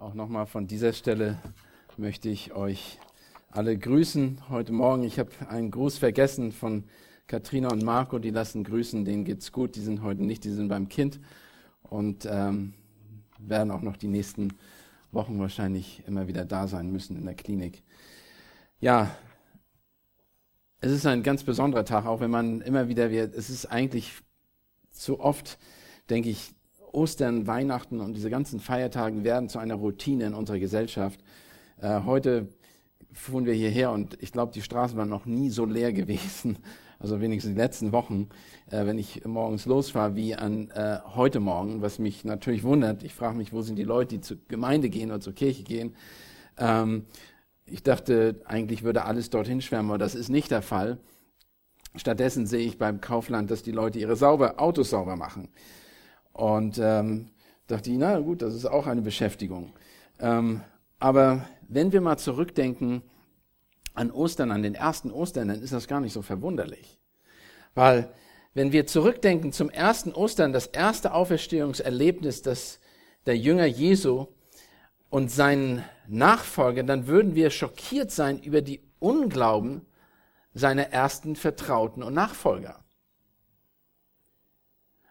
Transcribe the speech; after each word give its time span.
Auch 0.00 0.14
nochmal 0.14 0.46
von 0.46 0.66
dieser 0.66 0.94
Stelle 0.94 1.36
möchte 1.98 2.30
ich 2.30 2.54
euch 2.54 2.98
alle 3.50 3.76
grüßen 3.76 4.48
heute 4.48 4.72
Morgen. 4.72 5.02
Ich 5.02 5.18
habe 5.18 5.28
einen 5.50 5.70
Gruß 5.70 5.98
vergessen 5.98 6.52
von 6.52 6.84
Katrina 7.26 7.68
und 7.68 7.82
Marco, 7.82 8.18
die 8.18 8.30
lassen 8.30 8.64
grüßen, 8.64 9.04
denen 9.04 9.26
geht's 9.26 9.52
gut, 9.52 9.76
die 9.76 9.82
sind 9.82 10.00
heute 10.00 10.24
nicht, 10.24 10.44
die 10.44 10.52
sind 10.52 10.68
beim 10.68 10.88
Kind 10.88 11.20
und 11.82 12.24
ähm, 12.24 12.72
werden 13.38 13.70
auch 13.70 13.82
noch 13.82 13.98
die 13.98 14.08
nächsten 14.08 14.54
Wochen 15.12 15.38
wahrscheinlich 15.38 16.02
immer 16.06 16.26
wieder 16.28 16.46
da 16.46 16.66
sein 16.66 16.90
müssen 16.90 17.18
in 17.18 17.26
der 17.26 17.34
Klinik. 17.34 17.82
Ja, 18.80 19.14
es 20.80 20.92
ist 20.92 21.04
ein 21.04 21.22
ganz 21.22 21.44
besonderer 21.44 21.84
Tag, 21.84 22.06
auch 22.06 22.20
wenn 22.20 22.30
man 22.30 22.62
immer 22.62 22.88
wieder 22.88 23.10
wird, 23.10 23.34
es 23.34 23.50
ist 23.50 23.66
eigentlich 23.66 24.14
zu 24.92 25.20
oft, 25.20 25.58
denke 26.08 26.30
ich, 26.30 26.54
Ostern, 26.92 27.46
Weihnachten 27.46 28.00
und 28.00 28.14
diese 28.14 28.30
ganzen 28.30 28.60
Feiertage 28.60 29.24
werden 29.24 29.48
zu 29.48 29.58
einer 29.58 29.74
Routine 29.74 30.26
in 30.26 30.34
unserer 30.34 30.58
Gesellschaft. 30.58 31.20
Äh, 31.80 32.00
heute 32.04 32.48
fuhren 33.12 33.46
wir 33.46 33.54
hierher 33.54 33.90
und 33.90 34.22
ich 34.22 34.32
glaube, 34.32 34.52
die 34.52 34.62
Straßen 34.62 34.96
waren 34.96 35.08
noch 35.08 35.26
nie 35.26 35.50
so 35.50 35.64
leer 35.64 35.92
gewesen, 35.94 36.58
also 36.98 37.20
wenigstens 37.20 37.54
die 37.54 37.60
letzten 37.60 37.92
Wochen, 37.92 38.28
äh, 38.70 38.84
wenn 38.86 38.98
ich 38.98 39.24
morgens 39.24 39.66
losfahre, 39.66 40.16
wie 40.16 40.34
an 40.34 40.70
äh, 40.70 40.98
heute 41.14 41.40
Morgen, 41.40 41.82
was 41.82 41.98
mich 41.98 42.24
natürlich 42.24 42.62
wundert. 42.62 43.02
Ich 43.02 43.14
frage 43.14 43.36
mich, 43.36 43.52
wo 43.52 43.62
sind 43.62 43.76
die 43.76 43.84
Leute, 43.84 44.16
die 44.16 44.20
zur 44.20 44.36
Gemeinde 44.48 44.90
gehen 44.90 45.10
oder 45.10 45.20
zur 45.20 45.32
Kirche 45.32 45.62
gehen. 45.62 45.94
Ähm, 46.58 47.06
ich 47.64 47.82
dachte, 47.82 48.42
eigentlich 48.44 48.82
würde 48.82 49.04
alles 49.04 49.30
dorthin 49.30 49.60
schwärmen, 49.60 49.90
aber 49.90 49.98
das 49.98 50.14
ist 50.14 50.28
nicht 50.28 50.50
der 50.50 50.62
Fall. 50.62 50.98
Stattdessen 51.96 52.46
sehe 52.46 52.66
ich 52.66 52.78
beim 52.78 53.00
Kaufland, 53.00 53.50
dass 53.50 53.62
die 53.62 53.72
Leute 53.72 53.98
ihre 53.98 54.16
sauber, 54.16 54.60
Autos 54.60 54.90
sauber 54.90 55.16
machen. 55.16 55.48
Und 56.40 56.80
ähm, 56.82 57.28
dachte 57.66 57.90
ich, 57.90 57.98
na 57.98 58.18
gut, 58.18 58.40
das 58.40 58.54
ist 58.54 58.64
auch 58.64 58.86
eine 58.86 59.02
Beschäftigung. 59.02 59.74
Ähm, 60.18 60.62
aber 60.98 61.46
wenn 61.68 61.92
wir 61.92 62.00
mal 62.00 62.16
zurückdenken 62.16 63.02
an 63.92 64.10
Ostern, 64.10 64.50
an 64.50 64.62
den 64.62 64.74
ersten 64.74 65.10
Ostern, 65.10 65.48
dann 65.48 65.60
ist 65.60 65.74
das 65.74 65.86
gar 65.86 66.00
nicht 66.00 66.14
so 66.14 66.22
verwunderlich. 66.22 66.98
Weil 67.74 68.10
wenn 68.54 68.72
wir 68.72 68.86
zurückdenken 68.86 69.52
zum 69.52 69.68
ersten 69.68 70.14
Ostern, 70.14 70.54
das 70.54 70.66
erste 70.66 71.12
Auferstehungserlebnis 71.12 72.40
des, 72.40 72.80
der 73.26 73.36
Jünger 73.36 73.66
Jesu 73.66 74.28
und 75.10 75.30
seinen 75.30 75.84
Nachfolgern, 76.08 76.86
dann 76.86 77.06
würden 77.06 77.34
wir 77.34 77.50
schockiert 77.50 78.10
sein 78.12 78.40
über 78.40 78.62
die 78.62 78.80
Unglauben 78.98 79.82
seiner 80.54 80.84
ersten 80.84 81.36
Vertrauten 81.36 82.02
und 82.02 82.14
Nachfolger. 82.14 82.82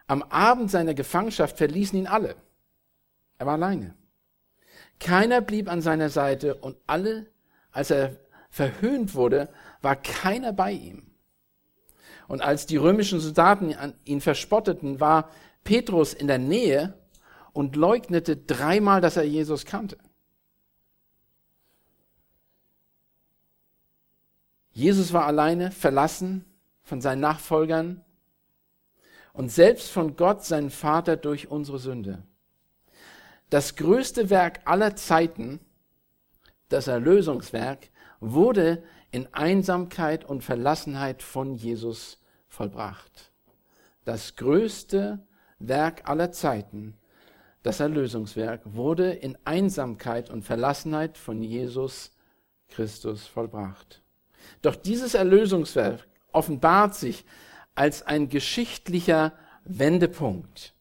Am 0.10 0.24
Abend 0.24 0.72
seiner 0.72 0.96
Gefangenschaft 0.96 1.60
verließen 1.60 2.00
ihn 2.00 2.08
alle. 2.08 2.36
Er 3.38 3.46
war 3.46 3.54
alleine. 3.54 3.94
Keiner 5.00 5.40
blieb 5.40 5.70
an 5.70 5.84
seiner 5.84 6.10
Seite 6.10 6.56
und 6.56 6.78
alle, 6.88 7.28
als 7.72 7.92
er 7.92 8.18
verhöhnt 8.50 9.14
wurde, 9.14 9.50
war 9.84 9.96
keiner 9.96 10.52
bei 10.52 10.72
ihm. 10.72 11.12
Und 12.28 12.42
als 12.42 12.66
die 12.66 12.78
römischen 12.78 13.20
Soldaten 13.20 13.76
ihn 14.04 14.20
verspotteten, 14.20 15.00
war 15.00 15.30
Petrus 15.64 16.16
in 16.16 16.26
der 16.26 16.40
Nähe 16.40 16.98
und 17.54 17.76
leugnete 17.76 18.36
dreimal, 18.36 19.02
dass 19.02 19.16
er 19.16 19.26
Jesus 19.26 19.64
kannte. 19.64 20.00
Jesus 24.72 25.14
war 25.14 25.28
alleine, 25.28 25.70
verlassen 25.70 26.46
von 26.82 27.00
seinen 27.00 27.20
Nachfolgern 27.20 28.04
und 29.34 29.52
selbst 29.52 29.92
von 29.92 30.16
Gott, 30.16 30.44
seinem 30.44 30.70
Vater, 30.70 31.18
durch 31.18 31.50
unsere 31.50 31.80
Sünde 31.80 32.24
das 33.50 33.76
größte 33.76 34.30
Werk 34.30 34.62
aller 34.66 34.96
Zeiten, 34.96 35.60
das 36.70 36.88
Erlösungswerk, 36.88 37.90
wurde 38.20 38.84
in 39.12 39.34
Einsamkeit 39.34 40.24
und 40.24 40.44
Verlassenheit 40.44 41.24
von 41.24 41.56
Jesus 41.56 42.20
vollbracht. 42.48 43.32
Das 44.06 44.36
größte 44.36 45.20
Werk 45.58 46.08
aller 46.08 46.32
Zeiten, 46.32 46.96
das 47.64 47.80
Erlösungswerk, 47.80 48.62
wurde 48.66 49.12
in 49.12 49.38
Einsamkeit 49.46 50.30
und 50.30 50.44
Verlassenheit 50.44 51.18
von 51.18 51.42
Jesus 51.42 52.16
Christus 52.70 53.26
vollbracht. 53.26 54.02
Doch 54.62 54.76
dieses 54.76 55.16
Erlösungswerk 55.16 56.08
offenbart 56.32 56.94
sich 56.94 57.26
als 57.80 58.06
ein 58.06 58.28
geschichtlicher 58.28 59.32
Wendepunkt 59.64 60.74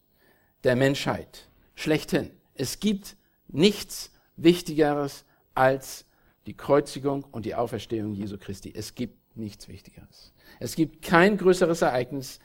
der 0.65 0.75
Menschheit 0.75 1.47
schlechthin. 1.73 2.29
Es 2.55 2.81
gibt 2.81 3.15
nichts 3.47 4.11
Wichtigeres 4.35 5.23
als 5.55 6.03
die 6.45 6.57
Kreuzigung 6.57 7.23
und 7.31 7.45
die 7.45 7.55
Auferstehung 7.55 8.11
Jesu 8.15 8.37
Christi. 8.37 8.73
Es 8.75 8.95
gibt 8.95 9.37
nichts 9.37 9.69
Wichtigeres. 9.69 10.33
Es 10.59 10.75
gibt 10.75 11.01
kein 11.01 11.37
größeres 11.37 11.83
Ereignis, 11.83 12.41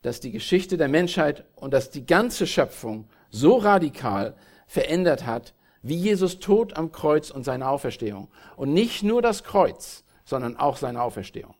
das 0.00 0.20
die 0.20 0.32
Geschichte 0.32 0.78
der 0.78 0.88
Menschheit 0.88 1.44
und 1.54 1.74
das 1.74 1.90
die 1.90 2.06
ganze 2.06 2.46
Schöpfung 2.46 3.10
so 3.28 3.58
radikal 3.58 4.34
verändert 4.66 5.26
hat, 5.26 5.52
wie 5.82 5.96
Jesus 5.96 6.38
Tod 6.38 6.78
am 6.78 6.92
Kreuz 6.92 7.30
und 7.30 7.44
seine 7.44 7.68
Auferstehung. 7.68 8.28
Und 8.56 8.72
nicht 8.72 9.02
nur 9.02 9.20
das 9.20 9.44
Kreuz, 9.44 10.02
sondern 10.24 10.56
auch 10.56 10.78
seine 10.78 11.02
Auferstehung. 11.02 11.54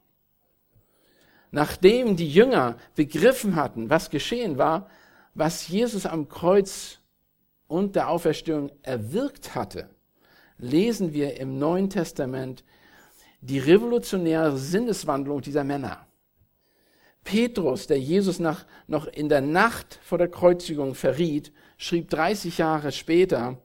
Nachdem 1.53 2.17
die 2.17 2.29
Jünger 2.29 2.77
begriffen 2.97 3.57
hatten, 3.57 3.91
was 3.91 4.11
geschehen 4.11 4.59
war, 4.59 4.89
was 5.35 5.69
Jesus 5.69 6.07
am 6.07 6.29
Kreuz 6.29 6.99
und 7.69 7.95
der 7.95 8.09
Auferstehung 8.09 8.73
erwirkt 8.83 9.55
hatte, 9.55 9.91
lesen 10.59 11.13
wir 11.13 11.39
im 11.39 11.59
Neuen 11.59 11.91
Testament 11.91 12.65
die 13.43 13.59
revolutionäre 13.59 14.57
Sinneswandlung 14.57 15.43
dieser 15.43 15.63
Männer. 15.63 16.07
Petrus, 17.23 17.87
der 17.87 18.01
Jesus 18.01 18.39
nach, 18.39 18.65
noch 18.87 19.07
in 19.07 19.29
der 19.29 19.43
Nacht 19.43 19.99
vor 20.03 20.19
der 20.19 20.29
Kreuzigung 20.29 20.95
verriet, 20.95 21.53
schrieb 21.77 22.09
30 22.11 22.59
Jahre 22.59 22.93
später, 22.93 23.59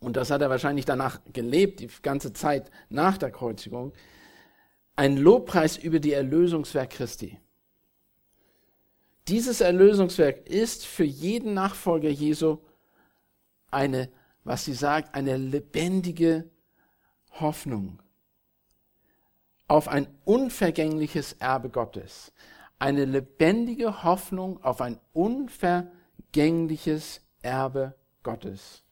und 0.00 0.16
das 0.16 0.30
hat 0.30 0.40
er 0.40 0.50
wahrscheinlich 0.50 0.84
danach 0.84 1.20
gelebt, 1.32 1.80
die 1.80 1.88
ganze 2.02 2.32
Zeit 2.32 2.70
nach 2.88 3.18
der 3.18 3.30
Kreuzigung, 3.30 3.92
ein 4.96 5.16
Lobpreis 5.18 5.76
über 5.76 6.00
die 6.00 6.12
Erlösungswerk 6.12 6.90
Christi. 6.90 7.38
Dieses 9.28 9.60
Erlösungswerk 9.60 10.48
ist 10.48 10.84
für 10.86 11.04
jeden 11.04 11.54
Nachfolger 11.54 12.08
Jesu 12.08 12.58
eine, 13.70 14.10
was 14.44 14.64
sie 14.64 14.72
sagt, 14.72 15.14
eine 15.14 15.36
lebendige 15.36 16.48
Hoffnung 17.32 18.00
auf 19.68 19.88
ein 19.88 20.06
unvergängliches 20.24 21.32
Erbe 21.34 21.68
Gottes. 21.70 22.32
Eine 22.78 23.04
lebendige 23.04 24.04
Hoffnung 24.04 24.62
auf 24.62 24.80
ein 24.80 25.00
unvergängliches 25.12 27.20
Erbe 27.42 27.96
Gottes. 28.22 28.85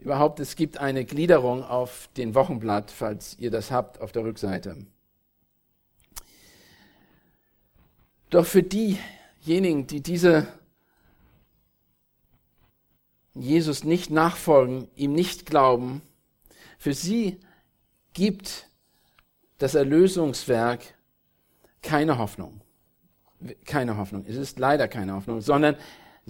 Überhaupt, 0.00 0.40
es 0.40 0.56
gibt 0.56 0.78
eine 0.78 1.04
Gliederung 1.04 1.62
auf 1.62 2.08
den 2.16 2.34
Wochenblatt, 2.34 2.90
falls 2.90 3.38
ihr 3.38 3.50
das 3.50 3.70
habt, 3.70 4.00
auf 4.00 4.12
der 4.12 4.24
Rückseite. 4.24 4.86
Doch 8.30 8.46
für 8.46 8.62
diejenigen, 8.62 9.86
die 9.86 10.00
diese 10.00 10.48
Jesus 13.34 13.84
nicht 13.84 14.10
nachfolgen, 14.10 14.88
ihm 14.96 15.12
nicht 15.12 15.44
glauben, 15.44 16.00
für 16.78 16.94
sie 16.94 17.38
gibt 18.14 18.68
das 19.58 19.74
Erlösungswerk 19.74 20.80
keine 21.82 22.16
Hoffnung. 22.16 22.62
Keine 23.66 23.98
Hoffnung. 23.98 24.24
Es 24.26 24.36
ist 24.36 24.58
leider 24.58 24.88
keine 24.88 25.14
Hoffnung, 25.14 25.42
sondern 25.42 25.76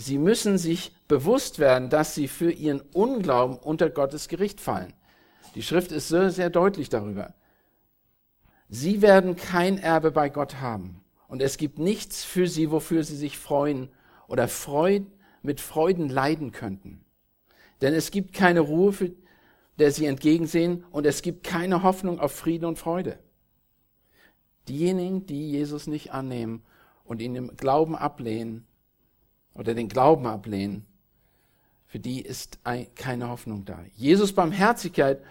sie 0.01 0.19
müssen 0.19 0.59
sich 0.59 0.95
bewusst 1.09 1.59
werden, 1.59 1.91
dass 1.91 2.15
sie 2.15 2.29
für 2.29 2.51
ihren 2.51 2.81
Unglauben 2.81 3.59
unter 3.59 3.91
Gottes 3.91 4.29
Gericht 4.29 4.61
fallen. 4.61 4.93
Die 5.55 5.63
Schrift 5.63 5.93
ist 5.93 6.09
sehr, 6.09 6.31
sehr 6.31 6.51
deutlich 6.51 6.89
darüber. 6.89 7.35
Sie 8.69 9.03
werden 9.03 9.37
kein 9.37 9.79
Erbe 9.79 10.11
bei 10.13 10.29
Gott 10.29 10.61
haben. 10.61 11.03
Und 11.29 11.43
es 11.43 11.59
gibt 11.59 11.79
nichts 11.79 12.25
für 12.25 12.49
sie, 12.49 12.71
wofür 12.71 13.05
sie 13.05 13.17
sich 13.17 13.39
freuen 13.39 13.91
oder 14.27 14.49
freuen 14.49 15.11
mit 15.43 15.61
Freuden 15.61 16.09
leiden 16.09 16.53
könnten. 16.53 17.05
Denn 17.81 17.95
es 17.95 18.11
gibt 18.11 18.33
keine 18.33 18.61
Ruhe, 18.61 18.93
für, 18.93 19.13
der 19.79 19.91
sie 19.91 20.07
entgegensehen, 20.07 20.85
und 20.91 21.07
es 21.07 21.23
gibt 21.23 21.45
keine 21.45 21.83
Hoffnung 21.83 22.21
auf 22.21 22.33
Frieden 22.33 22.67
und 22.67 22.79
Freude. 22.79 23.19
Diejenigen, 24.69 25.27
die 25.27 25.51
Jesus 25.51 25.87
nicht 25.87 26.13
annehmen 26.13 26.63
und 27.05 27.23
ihn 27.23 27.35
im 27.35 27.57
Glauben 27.57 27.97
ablehnen 27.97 28.67
oder 29.55 29.75
den 29.75 29.89
Glauben 29.89 30.27
ablehnen, 30.27 30.87
für 31.87 31.99
die 31.99 32.21
ist 32.21 32.61
keine 32.95 33.29
Hoffnung 33.29 33.65
da. 33.65 33.85
Jesus 33.97 34.33
Barmherzigkeit 34.33 35.23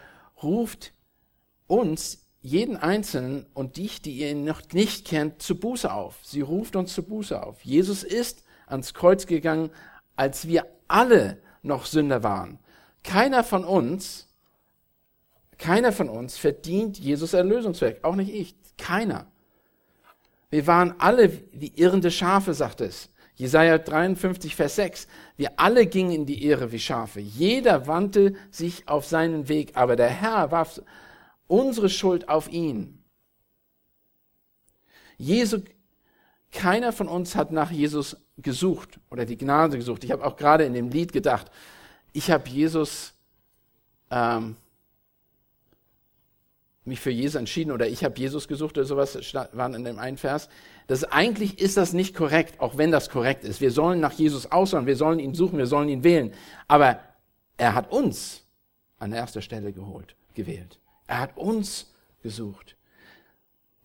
ruft 0.44 0.94
uns, 1.68 2.25
jeden 2.42 2.77
Einzelnen 2.77 3.45
und 3.54 3.77
dich, 3.77 4.01
die 4.01 4.18
ihr 4.18 4.31
ihn 4.31 4.45
noch 4.45 4.62
nicht 4.74 5.06
kennt, 5.06 5.42
zu 5.42 5.60
Buße 5.60 5.92
auf. 5.94 6.19
Sie 6.24 6.42
ruft 6.42 6.75
uns 6.75 6.94
zu 6.94 7.04
Buße 7.04 7.42
auf. 7.42 7.62
Jesus 7.63 8.04
ist 8.04 8.44
ans 8.68 8.94
Kreuz 8.94 9.25
gegangen 9.25 9.71
als 10.19 10.50
wir 10.50 10.66
alle 10.89 11.38
noch 11.62 11.86
Sünder 11.86 12.24
waren. 12.24 12.60
Keiner 13.04 13.45
von 13.45 13.63
uns, 13.63 14.27
keiner 15.57 15.94
von 15.94 16.10
uns 16.10 16.38
verdient 16.38 17.00
Jesus 17.00 17.31
Erlösungswerk, 17.31 18.04
auch 18.04 18.18
nicht 18.18 18.33
ich, 18.33 18.54
keiner. 18.77 19.27
Wir 20.50 20.68
waren 20.68 20.94
alle 21.00 21.31
wie 21.54 21.71
irrende 21.74 22.12
Schafe, 22.12 22.54
sagt 22.54 22.81
es. 22.81 23.10
Jesaja 23.39 23.77
53, 23.77 24.53
Vers 24.53 24.75
6. 24.75 25.07
Wir 25.38 25.53
alle 25.62 25.88
gingen 25.88 26.12
in 26.12 26.25
die 26.25 26.44
Irre 26.45 26.74
wie 26.74 26.80
Schafe. 26.80 27.21
Jeder 27.21 27.88
wandte 27.88 28.36
sich 28.51 28.89
auf 28.89 29.06
seinen 29.06 29.47
Weg, 29.47 29.77
aber 29.77 29.95
der 29.95 30.09
Herr 30.09 30.51
warf 30.51 30.81
unsere 31.47 31.88
Schuld 31.88 32.27
auf 32.27 32.50
ihn. 32.50 33.01
Jesu, 35.18 35.62
keiner 36.51 36.91
von 36.91 37.07
uns 37.07 37.38
hat 37.38 37.53
nach 37.53 37.71
Jesus 37.71 38.18
gesucht 38.38 39.00
oder 39.09 39.25
die 39.25 39.38
Gnade 39.38 39.77
gesucht. 39.77 40.03
Ich 40.03 40.12
habe 40.12 40.25
auch 40.25 40.35
gerade 40.35 40.65
in 40.65 40.74
dem 40.74 40.89
Lied 40.89 41.13
gedacht, 41.13 41.50
ich 42.12 42.30
habe 42.31 42.50
Jesus 42.50 43.13
ähm, 44.12 44.57
mich 46.89 47.00
für 47.00 47.12
Jesus 47.12 47.36
entschieden 47.36 47.71
oder 47.71 47.88
ich 47.88 48.03
habe 48.03 48.19
Jesus 48.19 48.47
gesucht 48.47 48.77
oder 48.77 48.86
sowas, 48.86 49.18
waren 49.53 49.74
in 49.74 49.86
dem 49.86 49.97
einen 49.97 50.18
Vers. 50.18 50.50
Das 50.88 51.06
eigentlich 51.06 51.59
ist 51.62 51.77
das 51.77 51.94
nicht 51.94 52.15
korrekt, 52.15 52.59
auch 52.59 52.77
wenn 52.77 52.91
das 52.91 53.09
korrekt 53.09 53.45
ist. 53.45 53.62
Wir 53.62 53.71
sollen 53.71 54.00
nach 54.00 54.13
Jesus 54.13 54.51
ausschauen, 54.51 54.86
wir 54.86 54.97
sollen 54.97 55.19
ihn 55.19 55.33
suchen, 55.33 55.57
wir 55.57 55.68
sollen 55.68 55.88
ihn 55.88 56.03
wählen. 56.03 56.33
Aber 56.68 57.00
er 57.57 57.75
hat 57.75 57.91
uns 57.91 58.44
an 58.97 59.13
erster 59.13 59.41
Stelle 59.41 59.71
geholt, 59.71 60.15
gewählt. 60.33 60.80
Er 61.07 61.19
hat 61.19 61.38
uns 61.38 61.94
gesucht. 62.21 62.75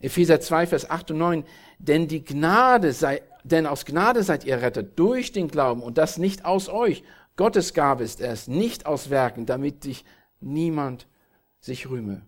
Epheser 0.00 0.40
2, 0.40 0.66
Vers 0.66 0.90
8 0.90 1.12
und 1.12 1.18
9. 1.18 1.44
Denn 1.78 2.08
die 2.08 2.24
Gnade 2.24 2.92
sei, 2.92 3.22
denn 3.44 3.66
aus 3.66 3.84
Gnade 3.84 4.22
seid 4.22 4.44
ihr 4.44 4.60
rettet 4.60 4.98
durch 4.98 5.32
den 5.32 5.48
Glauben 5.48 5.82
und 5.82 5.98
das 5.98 6.18
nicht 6.18 6.44
aus 6.44 6.68
euch. 6.68 7.04
Gottes 7.36 7.74
Gabe 7.74 8.04
ist 8.04 8.20
es, 8.20 8.48
nicht 8.48 8.86
aus 8.86 9.10
Werken, 9.10 9.46
damit 9.46 9.82
sich 9.82 10.04
niemand 10.40 11.06
sich 11.58 11.88
rühme. 11.88 12.22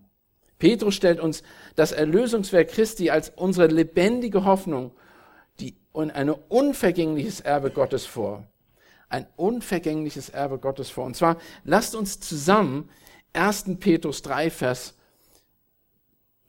Petrus 0.59 0.95
stellt 0.95 1.21
uns 1.21 1.43
das 1.75 1.93
Erlösungswerk 1.93 2.69
Christi 2.69 3.11
als 3.11 3.31
unsere 3.37 3.67
lebendige 3.69 4.45
Hoffnung 4.45 4.93
die, 5.61 5.75
und 5.93 6.11
ein 6.11 6.31
unvergängliches 6.31 7.41
Erbe 7.41 7.71
Gottes 7.71 8.07
vor. 8.07 8.47
Ein 9.09 9.27
unvergängliches 9.37 10.31
Erbe 10.31 10.59
Gottes 10.59 10.91
vor. 10.91 11.05
Und 11.05 11.17
zwar 11.17 11.39
lasst 11.65 11.95
uns 11.95 12.21
zusammen 12.21 12.89
1. 13.33 13.77
Petrus 13.79 14.23
3, 14.23 14.51
Vers 14.51 14.95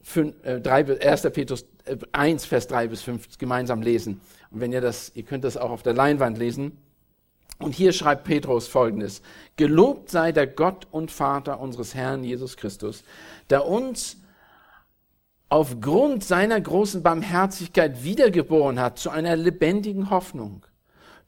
5, 0.02 0.34
äh, 0.44 0.60
3, 0.60 1.00
1. 1.00 1.30
Petrus 1.30 1.66
1, 2.12 2.44
äh, 2.44 2.48
Vers 2.48 2.66
3 2.66 2.88
bis 2.88 3.02
5 3.02 3.38
gemeinsam 3.38 3.82
lesen. 3.82 4.20
Und 4.50 4.60
wenn 4.60 4.72
ihr 4.72 4.80
das, 4.80 5.12
ihr 5.14 5.22
könnt 5.22 5.44
das 5.44 5.56
auch 5.56 5.70
auf 5.70 5.82
der 5.82 5.92
Leinwand 5.92 6.38
lesen. 6.38 6.78
Und 7.58 7.74
hier 7.74 7.92
schreibt 7.92 8.24
Petrus 8.24 8.68
folgendes. 8.68 9.20
Gelobt 9.56 10.10
sei 10.10 10.32
der 10.32 10.46
Gott 10.46 10.86
und 10.90 11.10
Vater 11.10 11.60
unseres 11.60 11.94
Herrn 11.94 12.22
Jesus 12.22 12.56
Christus, 12.56 13.02
der 13.50 13.66
uns 13.66 14.16
aufgrund 15.48 16.22
seiner 16.24 16.60
großen 16.60 17.02
Barmherzigkeit 17.02 18.04
wiedergeboren 18.04 18.78
hat 18.78 18.98
zu 18.98 19.10
einer 19.10 19.34
lebendigen 19.34 20.10
Hoffnung 20.10 20.64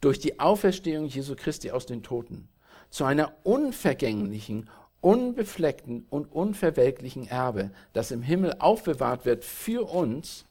durch 0.01 0.19
die 0.19 0.41
Auferstehung 0.41 1.07
Jesu 1.07 1.35
Christi 1.37 1.71
aus 1.71 1.87
den 1.87 2.03
Toten, 2.03 2.49
zu 2.91 3.05
einer 3.05 3.33
unvergänglichen, 3.43 4.69
unbefleckten 5.01 6.07
und 6.11 6.33
unverwelklichen 6.33 7.27
Erbe, 7.27 7.71
das 7.93 8.11
im 8.11 8.23
Himmel 8.23 8.57
aufbewahrt 8.59 9.25
wird 9.25 9.45
für 9.45 9.89
uns, 9.91 10.45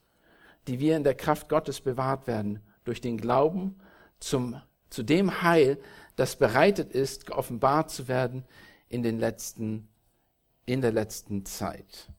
die 0.68 0.80
wir 0.80 0.98
in 0.98 1.04
der 1.04 1.16
Kraft 1.16 1.50
Gottes 1.50 1.81
bewahrt 1.81 2.28
werden, 2.28 2.60
durch 2.84 3.02
den 3.02 3.18
Glauben 3.18 3.80
zum 4.20 4.62
zu 4.89 5.03
dem 5.03 5.41
Heil, 5.41 5.77
das 6.15 6.36
bereitet 6.36 6.91
ist, 6.91 7.25
geoffenbart 7.25 7.91
zu 7.91 8.07
werden 8.07 8.44
in, 8.89 9.03
den 9.03 9.19
letzten, 9.19 9.88
in 10.65 10.81
der 10.81 10.91
letzten 10.91 11.45
Zeit. 11.45 12.09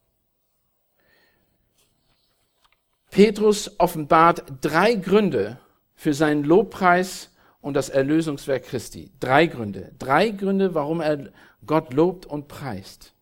Petrus 3.11 3.79
offenbart 3.79 4.45
drei 4.61 4.95
Gründe 4.95 5.59
für 5.95 6.15
seinen 6.15 6.45
Lobpreis 6.45 7.31
und 7.61 7.75
das 7.75 7.89
Erlösungswerk 7.89 8.65
Christi. 8.65 9.11
Drei 9.21 9.47
Gründe. 9.47 9.93
Drei 9.99 10.31
Gründe, 10.31 10.75
warum 10.75 11.01
er 11.01 11.31
Gott 11.67 11.93
lobt 11.93 12.25
und 12.25 12.49
preist. 12.49 13.13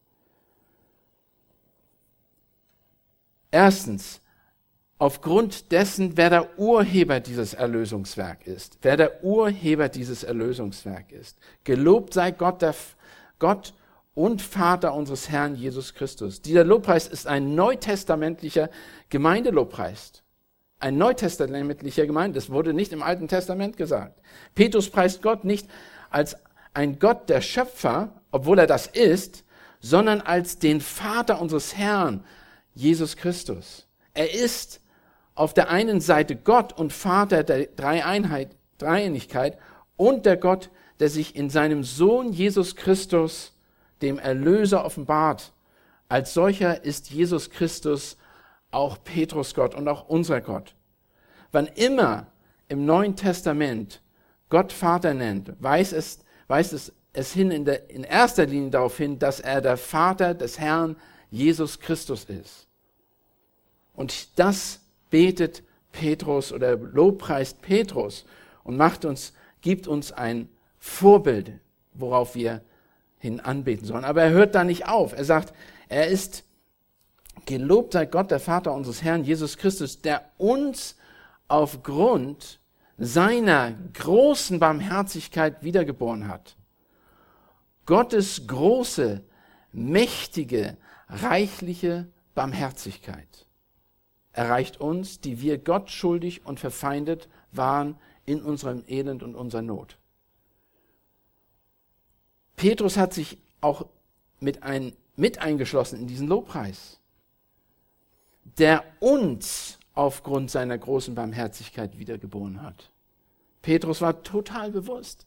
Erstens, 3.51 4.21
aufgrund 4.99 5.71
dessen, 5.71 6.17
wer 6.17 6.31
der 6.31 6.59
Urheber 6.59 7.21
dieses 7.21 7.55
Erlösungswerk 7.55 8.47
ist, 8.47 8.79
wer 8.83 8.97
der 8.97 9.25
Urheber 9.25 9.89
dieses 9.89 10.25
Erlösungswerk 10.25 11.13
ist. 11.13 11.39
Gelobt 11.65 12.15
sei 12.15 12.33
Gott, 12.33 12.63
der 12.63 12.75
Gott 13.39 13.75
und 14.15 14.43
Vater 14.43 14.95
unseres 14.95 15.29
Herrn 15.29 15.55
Jesus 15.55 15.95
Christus. 15.95 16.43
Dieser 16.43 16.65
Lobpreis 16.65 17.07
ist 17.07 17.29
ein 17.29 17.55
neutestamentlicher 17.55 18.69
Gemeindelobpreis. 19.09 20.25
Ein 20.81 20.99
neutestamentlicher 20.99 22.07
Gemeinde. 22.07 22.35
Das 22.35 22.51
wurde 22.51 22.75
nicht 22.75 22.93
im 22.93 23.03
Alten 23.03 23.29
Testament 23.29 23.77
gesagt. 23.77 24.21
Petrus 24.57 24.91
preist 24.91 25.23
Gott 25.23 25.45
nicht 25.45 25.69
als 26.11 26.37
ein 26.75 26.99
Gott 26.99 27.29
der 27.29 27.41
Schöpfer, 27.41 28.21
obwohl 28.33 28.59
er 28.59 28.67
das 28.67 28.89
ist, 28.89 29.45
sondern 29.81 30.21
als 30.21 30.59
den 30.59 30.81
Vater 30.81 31.41
unseres 31.41 31.77
Herrn, 31.77 32.25
Jesus 32.75 33.17
Christus. 33.17 33.87
Er 34.15 34.35
ist 34.35 34.81
auf 35.39 35.55
der 35.55 35.71
einen 35.71 36.01
Seite 36.01 36.35
Gott 36.35 36.77
und 36.77 36.93
Vater 36.93 37.45
der 37.45 37.67
Dreieinheit, 37.67 38.57
Dreieinigkeit 38.79 39.57
und 39.97 40.27
der 40.27 40.37
Gott, 40.37 40.71
der 40.99 41.09
sich 41.09 41.37
in 41.37 41.49
seinem 41.49 41.85
Sohn 41.85 42.33
Jesus 42.33 42.75
Christus, 42.75 43.53
dem 44.03 44.19
Erlöser, 44.19 44.85
offenbart. 44.85 45.53
Als 46.09 46.35
solcher 46.35 46.85
ist 46.85 47.11
Jesus 47.11 47.51
Christus 47.51 48.17
auch 48.73 48.99
Petrus 49.05 49.55
Gott 49.55 49.77
und 49.77 49.87
auch 49.87 50.09
unser 50.09 50.41
Gott. 50.41 50.75
Wann 51.53 51.69
immer 51.69 52.27
im 52.69 52.85
Neuen 52.85 53.15
Testament 53.15 54.03
Gott 54.49 54.73
Vater 54.73 55.15
nennt, 55.15 55.53
weiß 55.63 55.93
es, 55.93 56.19
weist 56.49 56.73
es, 56.73 56.93
es 57.13 57.33
hin 57.33 57.53
in, 57.53 57.65
der, 57.65 57.91
in 57.91 58.03
erster 58.03 58.47
Linie 58.47 58.71
darauf 58.71 58.97
hin, 58.97 59.21
dass 59.21 59.39
er 59.39 59.61
der 59.61 59.77
Vater 59.77 60.35
des 60.35 60.59
Herrn 60.59 60.97
Jesus 61.31 61.79
Christus 61.79 62.25
ist. 62.25 62.67
Und 63.95 64.39
das 64.39 64.81
betet 65.11 65.63
Petrus 65.93 66.53
oder 66.53 66.77
lobpreist 66.77 67.63
Petrus 67.63 68.25
und 68.65 68.77
macht 68.77 69.05
uns, 69.05 69.33
gibt 69.61 69.87
uns 69.87 70.13
ein 70.13 70.49
Vorbild, 70.79 71.53
worauf 71.95 72.35
wir 72.35 72.63
hin 73.19 73.41
anbeten 73.41 73.87
sollen. 73.87 74.05
Aber 74.05 74.23
er 74.23 74.31
hört 74.31 74.55
da 74.55 74.65
nicht 74.65 74.87
auf. 74.87 75.13
Er 75.13 75.25
sagt, 75.25 75.53
er 75.89 76.07
ist 76.07 76.45
gelobt 77.47 77.95
sei 77.95 78.07
Gott, 78.07 78.31
der 78.31 78.41
Vater 78.41 78.75
unseres 78.75 79.03
Herrn 79.03 79.25
Jesus 79.25 79.57
Christus, 79.57 80.01
der 80.03 80.31
uns 80.37 80.97
aufgrund 81.49 82.61
seiner 82.99 83.73
großen 83.95 84.59
Barmherzigkeit 84.59 85.63
wiedergeboren 85.63 86.29
hat. 86.29 86.57
Gottes 87.87 88.47
große, 88.47 89.23
mächtige, 89.73 90.77
reichliche 91.09 92.09
Barmherzigkeit 92.35 93.48
erreicht 94.39 94.81
uns, 94.81 95.19
die 95.21 95.41
wir 95.41 95.59
Gott 95.59 95.91
schuldig 95.91 96.47
und 96.47 96.61
verfeindet 96.61 97.29
waren 97.51 97.97
in 98.25 98.41
unserem 98.41 98.85
Elend 98.87 99.25
und 99.25 99.35
unserer 99.35 99.63
Not. 99.63 99.99
Petrus 102.55 102.97
hat 102.97 103.13
sich 103.13 103.39
auch 103.61 103.87
mit, 104.39 104.63
ein, 104.63 104.95
mit 105.17 105.41
eingeschlossen 105.41 105.99
in 105.99 106.07
diesen 106.07 106.29
Lobpreis, 106.29 107.01
der 108.45 108.85
uns 109.01 109.81
aufgrund 109.95 110.53
seiner 110.53 110.79
großen 110.79 111.17
Barmherzigkeit 111.17 111.99
wiedergeboren 111.99 112.63
hat. 112.63 112.93
Petrus 113.61 114.01
war 114.01 114.23
total 114.23 114.71
bewusst, 114.71 115.27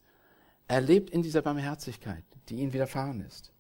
er 0.70 0.80
lebt 0.80 1.10
in 1.10 1.22
dieser 1.22 1.42
Barmherzigkeit, 1.42 2.24
die 2.48 2.62
ihm 2.62 2.72
widerfahren 2.72 3.20
ist. 3.26 3.52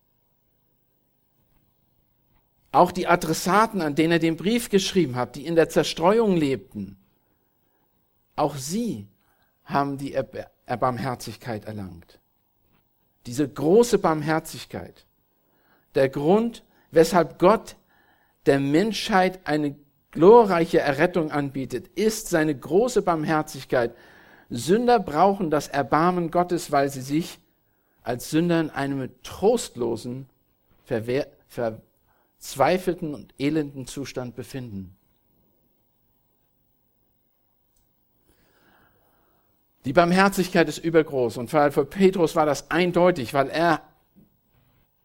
Auch 2.71 2.91
die 2.91 3.07
Adressaten, 3.07 3.81
an 3.81 3.95
denen 3.95 4.13
er 4.13 4.19
den 4.19 4.37
Brief 4.37 4.69
geschrieben 4.69 5.15
hat, 5.15 5.35
die 5.35 5.45
in 5.45 5.55
der 5.55 5.69
Zerstreuung 5.69 6.37
lebten, 6.37 6.97
auch 8.35 8.55
sie 8.55 9.07
haben 9.65 9.97
die 9.97 10.13
Erbarmherzigkeit 10.65 11.65
erlangt. 11.65 12.19
Diese 13.25 13.47
große 13.47 13.99
Barmherzigkeit. 13.99 15.05
Der 15.95 16.09
Grund, 16.09 16.63
weshalb 16.91 17.39
Gott 17.39 17.75
der 18.45 18.59
Menschheit 18.59 19.41
eine 19.45 19.75
glorreiche 20.11 20.79
Errettung 20.79 21.31
anbietet, 21.31 21.87
ist 21.89 22.29
seine 22.29 22.55
große 22.55 23.01
Barmherzigkeit. 23.01 23.95
Sünder 24.49 24.99
brauchen 24.99 25.51
das 25.51 25.67
Erbarmen 25.67 26.31
Gottes, 26.31 26.71
weil 26.71 26.89
sie 26.89 27.01
sich 27.01 27.39
als 28.01 28.31
Sünder 28.31 28.59
in 28.59 28.69
einem 28.69 29.09
trostlosen, 29.23 30.27
verwehr, 30.83 31.27
ver, 31.47 31.81
verzweifelten 32.41 33.13
und 33.13 33.35
elenden 33.37 33.85
Zustand 33.85 34.35
befinden. 34.35 34.97
Die 39.85 39.93
Barmherzigkeit 39.93 40.67
ist 40.67 40.79
übergroß 40.79 41.37
und 41.37 41.49
für 41.49 41.85
Petrus 41.85 42.35
war 42.35 42.47
das 42.47 42.69
eindeutig, 42.71 43.33
weil 43.33 43.49
er 43.49 43.81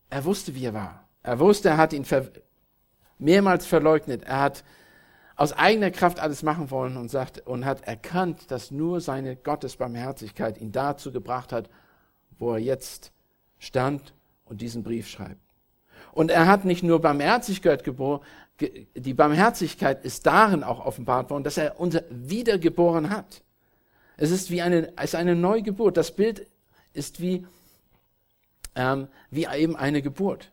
er 0.08 0.24
wusste, 0.24 0.54
wie 0.54 0.64
er 0.64 0.74
war. 0.74 1.08
Er 1.22 1.38
wusste, 1.38 1.70
er 1.70 1.76
hat 1.76 1.92
ihn 1.92 2.04
ver 2.04 2.30
mehrmals 3.18 3.66
verleugnet. 3.66 4.24
Er 4.24 4.40
hat 4.40 4.64
aus 5.34 5.52
eigener 5.52 5.90
Kraft 5.90 6.20
alles 6.20 6.42
machen 6.42 6.70
wollen 6.70 6.96
und 6.96 7.10
sagt 7.10 7.46
und 7.46 7.64
hat 7.64 7.82
erkannt, 7.82 8.50
dass 8.50 8.70
nur 8.70 9.00
seine 9.00 9.36
Gottesbarmherzigkeit 9.36 10.58
ihn 10.58 10.72
dazu 10.72 11.12
gebracht 11.12 11.52
hat, 11.52 11.68
wo 12.38 12.52
er 12.52 12.58
jetzt 12.58 13.12
stand 13.58 14.14
und 14.44 14.60
diesen 14.60 14.82
Brief 14.82 15.08
schreibt. 15.08 15.45
Und 16.16 16.30
er 16.30 16.46
hat 16.46 16.64
nicht 16.64 16.82
nur 16.82 17.02
Barmherzigkeit 17.02 17.84
geboren, 17.84 18.22
die 18.94 19.12
Barmherzigkeit 19.12 20.02
ist 20.02 20.24
darin 20.24 20.64
auch 20.64 20.86
offenbart 20.86 21.28
worden, 21.28 21.44
dass 21.44 21.58
er 21.58 21.78
uns 21.78 21.98
wiedergeboren 22.08 23.10
hat. 23.10 23.42
Es 24.16 24.30
ist 24.30 24.50
wie 24.50 24.62
eine, 24.62 24.94
es 24.96 25.10
ist 25.10 25.14
eine 25.14 25.36
Neugeburt. 25.36 25.98
Das 25.98 26.16
Bild 26.16 26.46
ist 26.94 27.20
wie, 27.20 27.46
ähm, 28.74 29.08
wie 29.30 29.46
eben 29.46 29.76
eine 29.76 30.00
Geburt. 30.00 30.50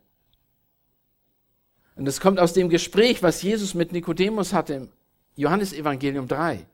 Und 1.96 2.10
es 2.10 2.20
kommt 2.20 2.42
aus 2.42 2.52
dem 2.52 2.68
Gespräch, 2.68 3.24
was 3.24 3.42
Jesus 3.42 3.74
mit 3.74 3.94
Nikodemus 3.94 4.52
hatte 4.52 4.74
im 4.74 4.90
Johannesevangelium 5.38 6.28
3. 6.28 6.66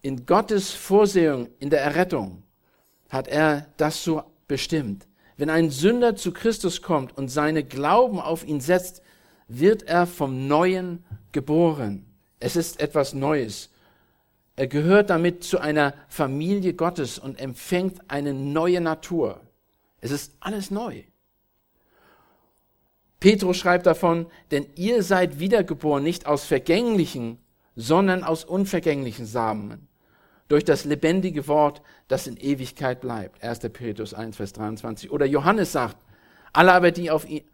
In 0.00 0.26
Gottes 0.26 0.72
Vorsehung, 0.72 1.48
in 1.60 1.70
der 1.70 1.82
Errettung, 1.82 2.42
hat 3.12 3.28
er 3.28 3.66
das 3.76 4.02
so 4.02 4.22
bestimmt. 4.48 5.06
Wenn 5.36 5.50
ein 5.50 5.70
Sünder 5.70 6.16
zu 6.16 6.32
Christus 6.32 6.80
kommt 6.80 7.16
und 7.16 7.28
seine 7.28 7.62
Glauben 7.62 8.18
auf 8.18 8.44
ihn 8.44 8.60
setzt, 8.60 9.02
wird 9.48 9.82
er 9.82 10.06
vom 10.06 10.48
Neuen 10.48 11.04
geboren. 11.30 12.06
Es 12.40 12.56
ist 12.56 12.80
etwas 12.80 13.12
Neues. 13.12 13.70
Er 14.56 14.66
gehört 14.66 15.10
damit 15.10 15.44
zu 15.44 15.58
einer 15.58 15.94
Familie 16.08 16.72
Gottes 16.72 17.18
und 17.18 17.38
empfängt 17.38 18.10
eine 18.10 18.32
neue 18.32 18.80
Natur. 18.80 19.40
Es 20.00 20.10
ist 20.10 20.32
alles 20.40 20.70
neu. 20.70 21.02
Petrus 23.20 23.58
schreibt 23.58 23.86
davon, 23.86 24.26
denn 24.50 24.66
ihr 24.74 25.02
seid 25.02 25.38
wiedergeboren 25.38 26.02
nicht 26.02 26.26
aus 26.26 26.44
vergänglichen, 26.44 27.38
sondern 27.76 28.24
aus 28.24 28.44
unvergänglichen 28.44 29.26
Samen, 29.26 29.86
durch 30.52 30.64
das 30.64 30.84
lebendige 30.84 31.48
Wort, 31.48 31.80
das 32.08 32.26
in 32.26 32.36
Ewigkeit 32.36 33.00
bleibt. 33.00 33.42
1. 33.42 33.60
Petrus 33.72 34.12
1, 34.12 34.36
Vers 34.36 34.52
23. 34.52 35.10
Oder 35.10 35.24
Johannes 35.24 35.72
sagt, 35.72 35.96
alle 36.52 36.74
aber, 36.74 36.90
die, 36.90 37.10
auf 37.10 37.26
ihn, 37.26 37.44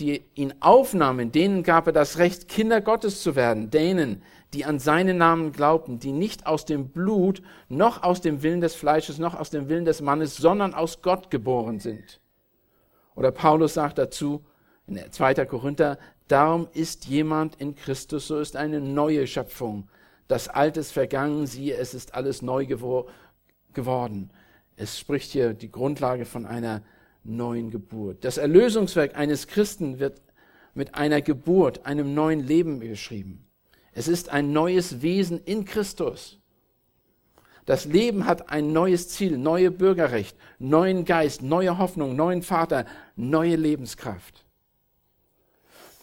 die 0.00 0.24
ihn 0.34 0.52
aufnahmen, 0.58 1.30
denen 1.30 1.62
gab 1.62 1.86
er 1.86 1.92
das 1.92 2.18
Recht, 2.18 2.48
Kinder 2.48 2.80
Gottes 2.80 3.22
zu 3.22 3.36
werden, 3.36 3.70
denen, 3.70 4.24
die 4.52 4.64
an 4.64 4.80
seinen 4.80 5.18
Namen 5.18 5.52
glaubten, 5.52 6.00
die 6.00 6.10
nicht 6.10 6.48
aus 6.48 6.64
dem 6.64 6.88
Blut, 6.88 7.40
noch 7.68 8.02
aus 8.02 8.20
dem 8.20 8.42
Willen 8.42 8.62
des 8.62 8.74
Fleisches, 8.74 9.18
noch 9.18 9.38
aus 9.38 9.50
dem 9.50 9.68
Willen 9.68 9.84
des 9.84 10.00
Mannes, 10.00 10.36
sondern 10.36 10.74
aus 10.74 11.02
Gott 11.02 11.30
geboren 11.30 11.78
sind. 11.78 12.20
Oder 13.14 13.30
Paulus 13.30 13.74
sagt 13.74 13.96
dazu 13.96 14.44
in 14.88 15.00
2. 15.08 15.46
Korinther, 15.46 15.98
darum 16.26 16.66
ist 16.72 17.06
jemand 17.06 17.54
in 17.60 17.76
Christus, 17.76 18.26
so 18.26 18.40
ist 18.40 18.56
eine 18.56 18.80
neue 18.80 19.28
Schöpfung. 19.28 19.88
Das 20.28 20.48
Alte 20.48 20.80
ist 20.80 20.92
vergangen, 20.92 21.46
siehe, 21.46 21.76
es 21.76 21.94
ist 21.94 22.14
alles 22.14 22.42
neu 22.42 22.66
geworden. 22.66 24.30
Es 24.76 24.98
spricht 24.98 25.32
hier 25.32 25.54
die 25.54 25.72
Grundlage 25.72 26.26
von 26.26 26.46
einer 26.46 26.82
neuen 27.24 27.70
Geburt. 27.70 28.24
Das 28.24 28.36
Erlösungswerk 28.36 29.16
eines 29.16 29.46
Christen 29.46 29.98
wird 29.98 30.20
mit 30.74 30.94
einer 30.94 31.22
Geburt, 31.22 31.86
einem 31.86 32.14
neuen 32.14 32.46
Leben 32.46 32.78
beschrieben. 32.78 33.46
Es 33.92 34.06
ist 34.06 34.28
ein 34.28 34.52
neues 34.52 35.02
Wesen 35.02 35.42
in 35.44 35.64
Christus. 35.64 36.38
Das 37.64 37.84
Leben 37.84 38.26
hat 38.26 38.50
ein 38.50 38.72
neues 38.72 39.08
Ziel, 39.08 39.36
neue 39.36 39.70
Bürgerrecht, 39.70 40.36
neuen 40.58 41.04
Geist, 41.04 41.42
neue 41.42 41.78
Hoffnung, 41.78 42.16
neuen 42.16 42.42
Vater, 42.42 42.86
neue 43.16 43.56
Lebenskraft. 43.56 44.44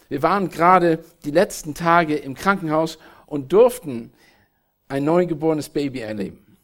Wir 0.08 0.22
waren 0.22 0.48
gerade 0.48 1.00
die 1.24 1.32
letzten 1.32 1.74
Tage 1.74 2.16
im 2.16 2.34
Krankenhaus 2.34 2.98
und 3.26 3.52
durften 3.52 4.12
ein 4.88 5.04
neugeborenes 5.04 5.68
Baby 5.68 6.00
erleben. 6.00 6.56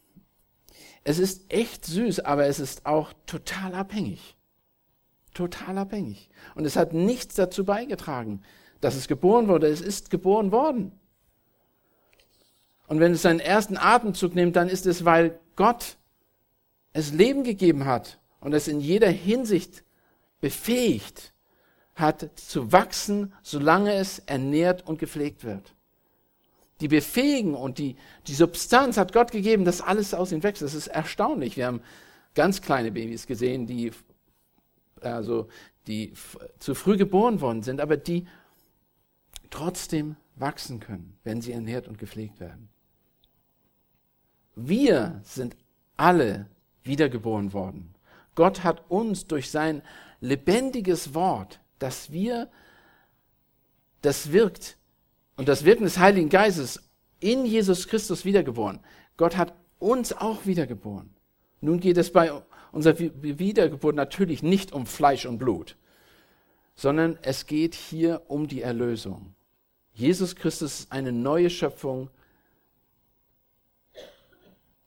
Es 1.03 1.19
ist 1.19 1.51
echt 1.51 1.85
süß, 1.85 2.21
aber 2.21 2.45
es 2.45 2.59
ist 2.59 2.85
auch 2.85 3.13
total 3.25 3.75
abhängig. 3.75 4.37
Total 5.33 5.77
abhängig. 5.77 6.29
Und 6.55 6.65
es 6.65 6.75
hat 6.75 6.93
nichts 6.93 7.35
dazu 7.35 7.65
beigetragen, 7.65 8.41
dass 8.79 8.95
es 8.95 9.07
geboren 9.07 9.47
wurde. 9.47 9.67
Es 9.67 9.81
ist 9.81 10.09
geboren 10.09 10.51
worden. 10.51 10.91
Und 12.87 12.99
wenn 12.99 13.13
es 13.13 13.21
seinen 13.21 13.39
ersten 13.39 13.77
Atemzug 13.77 14.35
nimmt, 14.35 14.55
dann 14.55 14.69
ist 14.69 14.85
es, 14.85 15.03
weil 15.03 15.39
Gott 15.55 15.97
es 16.93 17.11
Leben 17.11 17.43
gegeben 17.43 17.85
hat 17.85 18.19
und 18.39 18.53
es 18.53 18.67
in 18.67 18.79
jeder 18.79 19.09
Hinsicht 19.09 19.83
befähigt 20.39 21.33
hat 21.95 22.29
zu 22.35 22.71
wachsen, 22.71 23.33
solange 23.41 23.93
es 23.93 24.19
ernährt 24.19 24.85
und 24.87 24.99
gepflegt 24.99 25.43
wird. 25.43 25.75
Die 26.83 26.89
Befähigen 26.89 27.55
und 27.55 27.77
die, 27.77 27.95
die 28.27 28.33
Substanz 28.33 28.97
hat 28.97 29.13
Gott 29.13 29.31
gegeben, 29.31 29.63
dass 29.63 29.79
alles 29.79 30.13
aus 30.13 30.33
ihm 30.33 30.43
wächst. 30.43 30.61
Das 30.61 30.73
ist 30.73 30.87
erstaunlich. 30.87 31.55
Wir 31.55 31.67
haben 31.67 31.79
ganz 32.35 32.61
kleine 32.61 32.91
Babys 32.91 33.25
gesehen, 33.25 33.67
die, 33.67 33.91
also, 34.99 35.47
die 35.87 36.11
zu 36.59 36.75
früh 36.75 36.97
geboren 36.97 37.39
worden 37.39 37.63
sind, 37.63 37.79
aber 37.79 37.95
die 37.95 38.27
trotzdem 39.49 40.17
wachsen 40.35 40.81
können, 40.81 41.17
wenn 41.23 41.39
sie 41.39 41.53
ernährt 41.53 41.87
und 41.87 41.97
gepflegt 41.97 42.41
werden. 42.41 42.67
Wir 44.57 45.21
sind 45.23 45.55
alle 45.95 46.49
wiedergeboren 46.83 47.53
worden. 47.53 47.95
Gott 48.35 48.65
hat 48.65 48.91
uns 48.91 49.25
durch 49.27 49.49
sein 49.49 49.83
lebendiges 50.19 51.13
Wort, 51.13 51.61
das 51.79 52.11
wir, 52.11 52.51
das 54.01 54.33
wirkt, 54.33 54.77
und 55.35 55.47
das 55.47 55.65
Wirken 55.65 55.83
des 55.83 55.97
Heiligen 55.97 56.29
Geistes 56.29 56.81
in 57.19 57.45
Jesus 57.45 57.87
Christus 57.87 58.25
wiedergeboren. 58.25 58.79
Gott 59.17 59.37
hat 59.37 59.53
uns 59.79 60.13
auch 60.13 60.45
wiedergeboren. 60.45 61.13
Nun 61.61 61.79
geht 61.79 61.97
es 61.97 62.11
bei 62.11 62.31
unserer 62.71 62.97
Wiedergeburt 62.99 63.95
natürlich 63.95 64.43
nicht 64.43 64.73
um 64.73 64.85
Fleisch 64.85 65.25
und 65.25 65.37
Blut, 65.37 65.75
sondern 66.75 67.17
es 67.21 67.45
geht 67.45 67.75
hier 67.75 68.23
um 68.27 68.47
die 68.47 68.61
Erlösung. 68.61 69.33
Jesus 69.93 70.35
Christus 70.35 70.81
ist 70.81 70.91
eine 70.91 71.11
neue 71.11 71.49
Schöpfung 71.49 72.09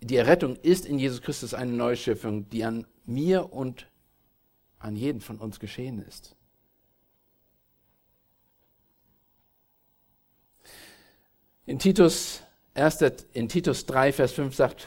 die 0.06 0.16
Errettung 0.16 0.56
ist 0.56 0.86
in 0.86 0.98
Jesus 0.98 1.20
Christus 1.20 1.52
eine 1.52 1.72
Neuschöpfung, 1.72 2.48
die 2.50 2.64
an 2.64 2.86
mir 3.06 3.52
und 3.52 3.88
an 4.78 4.94
jeden 4.94 5.20
von 5.20 5.38
uns 5.38 5.58
geschehen 5.58 5.98
ist. 6.06 6.35
In 11.68 11.80
Titus, 11.80 12.42
1, 12.74 13.02
in 13.32 13.48
Titus 13.48 13.86
3, 13.86 14.12
Vers 14.12 14.30
5 14.34 14.54
sagt 14.54 14.86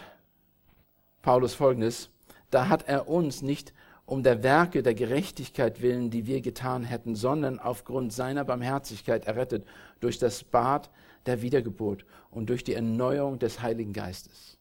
Paulus 1.22 1.54
folgendes, 1.54 2.10
da 2.52 2.70
hat 2.70 2.88
er 2.88 3.10
uns 3.10 3.42
nicht 3.42 3.74
um 4.06 4.24
der 4.24 4.44
Werke 4.44 4.82
der 4.82 4.94
Gerechtigkeit 4.94 5.82
willen, 5.82 6.10
die 6.10 6.26
wir 6.26 6.40
getan 6.40 6.86
hätten, 6.86 7.16
sondern 7.18 7.60
aufgrund 7.60 8.14
seiner 8.14 8.46
Barmherzigkeit 8.46 9.26
errettet 9.26 9.68
durch 10.00 10.20
das 10.20 10.46
Bad 10.46 10.90
der 11.26 11.42
Wiedergeburt 11.42 12.06
und 12.32 12.50
durch 12.50 12.64
die 12.64 12.76
Erneuerung 12.76 13.40
des 13.40 13.62
Heiligen 13.62 13.92
Geistes. 13.92 14.58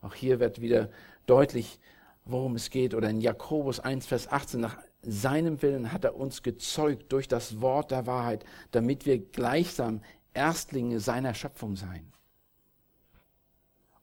Auch 0.00 0.14
hier 0.14 0.40
wird 0.40 0.60
wieder 0.60 0.90
deutlich, 1.26 1.78
worum 2.24 2.56
es 2.56 2.70
geht. 2.70 2.92
Oder 2.92 3.08
in 3.08 3.20
Jakobus 3.20 3.78
1, 3.78 4.04
Vers 4.04 4.32
18, 4.32 4.60
nach 4.60 4.78
seinem 5.00 5.62
Willen 5.62 5.92
hat 5.92 6.02
er 6.02 6.16
uns 6.16 6.42
gezeugt 6.42 7.12
durch 7.12 7.28
das 7.28 7.60
Wort 7.60 7.92
der 7.92 8.08
Wahrheit, 8.08 8.44
damit 8.72 9.06
wir 9.06 9.18
gleichsam 9.18 10.00
Erstlinge 10.34 11.00
seiner 11.00 11.34
Schöpfung 11.34 11.76
seien. 11.76 12.12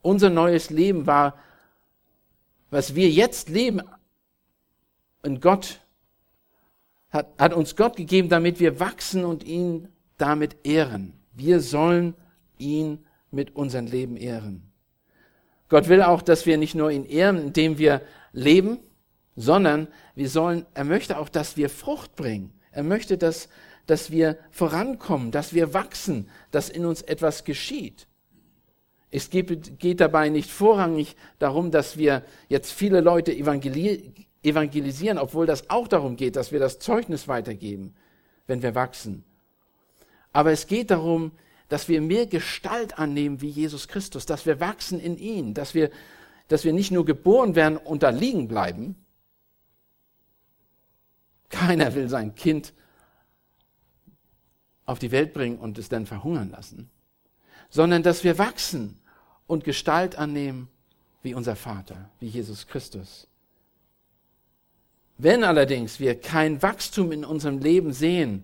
Unser 0.02 0.30
neues 0.30 0.70
Leben 0.70 1.06
war, 1.06 1.38
was 2.70 2.96
wir 2.96 3.10
jetzt 3.10 3.50
leben, 3.50 3.82
und 5.24 5.42
Gott 5.42 5.82
hat, 7.12 7.28
hat 7.38 7.54
uns 7.54 7.76
Gott 7.76 7.96
gegeben, 7.96 8.30
damit 8.30 8.60
wir 8.60 8.80
wachsen 8.80 9.24
und 9.24 9.44
ihn 9.44 9.90
damit 10.18 10.66
ehren. 10.66 11.14
Wir 11.34 11.60
sollen 11.60 12.16
ihn 12.58 13.06
mit 13.30 13.56
unserem 13.56 13.86
Leben 13.86 14.18
ehren. 14.18 14.72
Gott 15.70 15.88
will 15.88 16.02
auch, 16.02 16.22
dass 16.22 16.46
wir 16.46 16.58
nicht 16.58 16.76
nur 16.76 16.92
ihn 16.92 17.06
ehren, 17.06 17.38
indem 17.38 17.78
wir 17.78 18.02
leben, 18.34 18.80
sondern 19.36 19.88
wir 20.16 20.30
sollen, 20.30 20.66
er 20.74 20.84
möchte 20.84 21.18
auch, 21.18 21.30
dass 21.30 21.56
wir 21.56 21.70
Frucht 21.70 22.16
bringen. 22.16 22.54
Er 22.72 22.84
möchte, 22.84 23.18
dass, 23.18 23.48
dass 23.86 24.12
wir 24.12 24.38
vorankommen, 24.52 25.32
dass 25.32 25.54
wir 25.54 25.74
wachsen, 25.74 26.30
dass 26.52 26.70
in 26.70 26.86
uns 26.86 27.02
etwas 27.02 27.44
geschieht. 27.44 28.08
Es 29.10 29.30
geht, 29.30 30.00
dabei 30.00 30.30
nicht 30.30 30.50
vorrangig 30.50 31.18
darum, 31.38 31.70
dass 31.70 31.98
wir 31.98 32.24
jetzt 32.48 32.72
viele 32.72 33.02
Leute 33.02 33.36
evangelisieren, 33.36 35.18
obwohl 35.18 35.46
das 35.46 35.70
auch 35.70 35.90
darum 35.90 36.16
geht, 36.16 36.38
dass 36.38 36.54
wir 36.54 36.60
das 36.60 36.80
Zeugnis 36.80 37.28
weitergeben, 37.28 37.94
wenn 38.48 38.62
wir 38.62 38.74
wachsen. 38.74 39.26
Aber 40.32 40.52
es 40.52 40.66
geht 40.66 40.92
darum, 40.92 41.34
dass 41.68 41.90
wir 41.90 42.02
mehr 42.02 42.26
Gestalt 42.26 43.00
annehmen 43.00 43.42
wie 43.42 43.50
Jesus 43.50 43.90
Christus, 43.90 44.26
dass 44.26 44.46
wir 44.46 44.62
wachsen 44.62 45.00
in 45.00 45.18
ihn, 45.18 45.54
dass 45.54 45.74
wir, 45.74 45.90
dass 46.48 46.64
wir 46.64 46.72
nicht 46.72 46.92
nur 46.92 47.06
geboren 47.06 47.56
werden 47.56 47.78
und 47.78 48.04
da 48.04 48.10
liegen 48.10 48.48
bleiben. 48.48 48.96
Keiner 51.50 51.96
will 51.96 52.08
sein 52.08 52.34
Kind 52.36 52.74
auf 54.92 55.00
die 55.00 55.12
Welt 55.12 55.34
bringen 55.34 55.58
und 55.58 55.78
es 55.78 55.90
dann 55.90 56.06
verhungern 56.06 56.52
lassen, 56.52 56.90
sondern 57.70 58.04
dass 58.04 58.24
wir 58.24 58.38
wachsen 58.38 59.00
und 59.48 59.64
Gestalt 59.64 60.18
annehmen 60.18 60.68
wie 61.24 61.34
unser 61.34 61.56
Vater, 61.56 62.10
wie 62.20 62.28
Jesus 62.28 62.68
Christus. 62.68 63.28
Wenn 65.18 65.44
allerdings 65.44 66.00
wir 66.00 66.20
kein 66.20 66.62
Wachstum 66.62 67.12
in 67.12 67.24
unserem 67.24 67.60
Leben 67.60 67.94
sehen, 67.94 68.44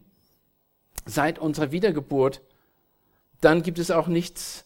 seit 1.06 1.39
unserer 1.39 1.72
Wiedergeburt, 1.72 2.42
dann 3.42 3.63
gibt 3.63 3.80
es 3.80 3.92
auch 3.92 4.08
nichts, 4.08 4.66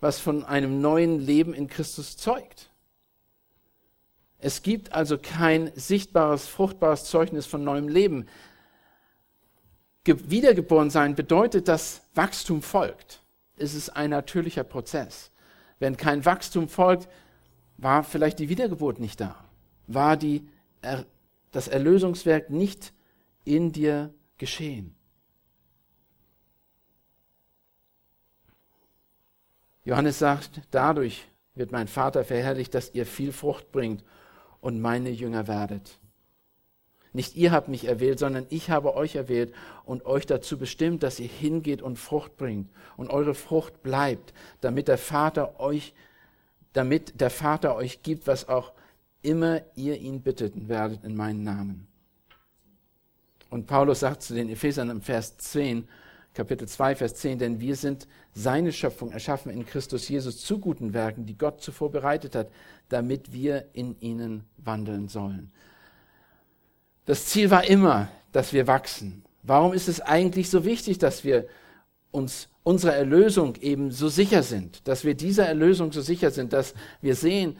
was 0.00 0.18
von 0.18 0.44
einem 0.44 0.80
neuen 0.80 1.20
Leben 1.20 1.54
in 1.54 1.68
Christus 1.68 2.16
zeugt. 2.16 2.70
Es 4.38 4.62
gibt 4.62 4.92
also 4.92 5.16
kein 5.16 5.72
sichtbares, 5.74 6.46
fruchtbares 6.46 7.04
Zeugnis 7.04 7.46
von 7.46 7.64
neuem 7.64 7.88
Leben. 7.88 8.26
Wiedergeboren 10.06 10.90
sein 10.90 11.14
bedeutet, 11.14 11.68
dass 11.68 12.02
Wachstum 12.14 12.62
folgt. 12.62 13.22
Es 13.56 13.74
ist 13.74 13.90
ein 13.90 14.10
natürlicher 14.10 14.64
Prozess. 14.64 15.30
Wenn 15.78 15.96
kein 15.96 16.24
Wachstum 16.24 16.68
folgt, 16.68 17.08
war 17.76 18.04
vielleicht 18.04 18.38
die 18.38 18.48
Wiedergeburt 18.48 19.00
nicht 19.00 19.20
da. 19.20 19.44
War 19.86 20.16
die, 20.16 20.48
das 21.52 21.68
Erlösungswerk 21.68 22.50
nicht 22.50 22.92
in 23.44 23.72
dir 23.72 24.12
geschehen. 24.38 24.94
Johannes 29.84 30.18
sagt, 30.18 30.62
dadurch 30.70 31.26
wird 31.54 31.70
mein 31.70 31.88
Vater 31.88 32.24
verherrlicht, 32.24 32.74
dass 32.74 32.94
ihr 32.94 33.06
viel 33.06 33.32
Frucht 33.32 33.70
bringt 33.70 34.02
und 34.60 34.80
meine 34.80 35.10
Jünger 35.10 35.46
werdet. 35.46 35.98
Nicht 37.14 37.36
ihr 37.36 37.52
habt 37.52 37.68
mich 37.68 37.86
erwählt, 37.86 38.18
sondern 38.18 38.44
ich 38.50 38.70
habe 38.70 38.96
euch 38.96 39.14
erwählt 39.14 39.54
und 39.84 40.04
euch 40.04 40.26
dazu 40.26 40.58
bestimmt, 40.58 41.04
dass 41.04 41.20
ihr 41.20 41.28
hingeht 41.28 41.80
und 41.80 41.96
Frucht 41.96 42.36
bringt 42.36 42.68
und 42.96 43.08
eure 43.08 43.34
Frucht 43.34 43.84
bleibt, 43.84 44.34
damit 44.60 44.88
der 44.88 44.98
Vater 44.98 45.60
euch, 45.60 45.94
damit 46.72 47.20
der 47.20 47.30
Vater 47.30 47.76
euch 47.76 48.02
gibt, 48.02 48.26
was 48.26 48.48
auch 48.48 48.72
immer 49.22 49.62
ihr 49.76 50.00
ihn 50.00 50.22
bittet 50.22 50.68
werdet 50.68 51.04
in 51.04 51.14
meinen 51.14 51.44
Namen. 51.44 51.86
Und 53.48 53.68
Paulus 53.68 54.00
sagt 54.00 54.22
zu 54.22 54.34
den 54.34 54.48
Ephesern 54.48 54.90
im 54.90 55.00
Vers 55.00 55.38
10, 55.38 55.86
Kapitel 56.34 56.66
2, 56.66 56.96
Vers 56.96 57.14
10, 57.14 57.38
denn 57.38 57.60
wir 57.60 57.76
sind 57.76 58.08
seine 58.32 58.72
Schöpfung 58.72 59.12
erschaffen 59.12 59.52
in 59.52 59.64
Christus 59.64 60.08
Jesus 60.08 60.44
zu 60.44 60.58
guten 60.58 60.92
Werken, 60.92 61.26
die 61.26 61.38
Gott 61.38 61.62
zuvor 61.62 61.92
bereitet 61.92 62.34
hat, 62.34 62.50
damit 62.88 63.32
wir 63.32 63.66
in 63.72 63.96
ihnen 64.00 64.42
wandeln 64.56 65.06
sollen. 65.06 65.52
Das 67.06 67.26
Ziel 67.26 67.50
war 67.50 67.64
immer, 67.64 68.08
dass 68.32 68.52
wir 68.52 68.66
wachsen. 68.66 69.24
Warum 69.42 69.72
ist 69.72 69.88
es 69.88 70.00
eigentlich 70.00 70.48
so 70.48 70.64
wichtig, 70.64 70.98
dass 70.98 71.24
wir 71.24 71.46
uns 72.10 72.48
unserer 72.62 72.94
Erlösung 72.94 73.56
eben 73.56 73.90
so 73.90 74.08
sicher 74.08 74.42
sind, 74.42 74.88
dass 74.88 75.04
wir 75.04 75.14
dieser 75.14 75.46
Erlösung 75.46 75.92
so 75.92 76.00
sicher 76.00 76.30
sind, 76.30 76.52
dass 76.52 76.74
wir 77.02 77.14
sehen, 77.14 77.58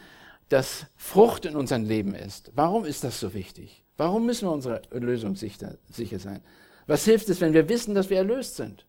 dass 0.49 0.87
Frucht 0.97 1.45
in 1.45 1.57
unserem 1.57 1.85
Leben 1.85 2.15
ist? 2.15 2.51
Warum 2.55 2.85
ist 2.85 3.05
das 3.05 3.21
so 3.21 3.35
wichtig? 3.35 3.85
Warum 3.97 4.27
müssen 4.27 4.49
wir 4.49 4.53
unserer 4.53 4.81
Erlösung 4.91 5.37
sicher, 5.37 5.77
sicher 5.91 6.19
sein? 6.19 6.41
Was 6.87 7.05
hilft 7.05 7.29
es, 7.29 7.41
wenn 7.41 7.53
wir 7.53 7.69
wissen, 7.69 7.95
dass 7.95 8.11
wir 8.11 8.17
erlöst 8.17 8.57
sind? 8.57 8.87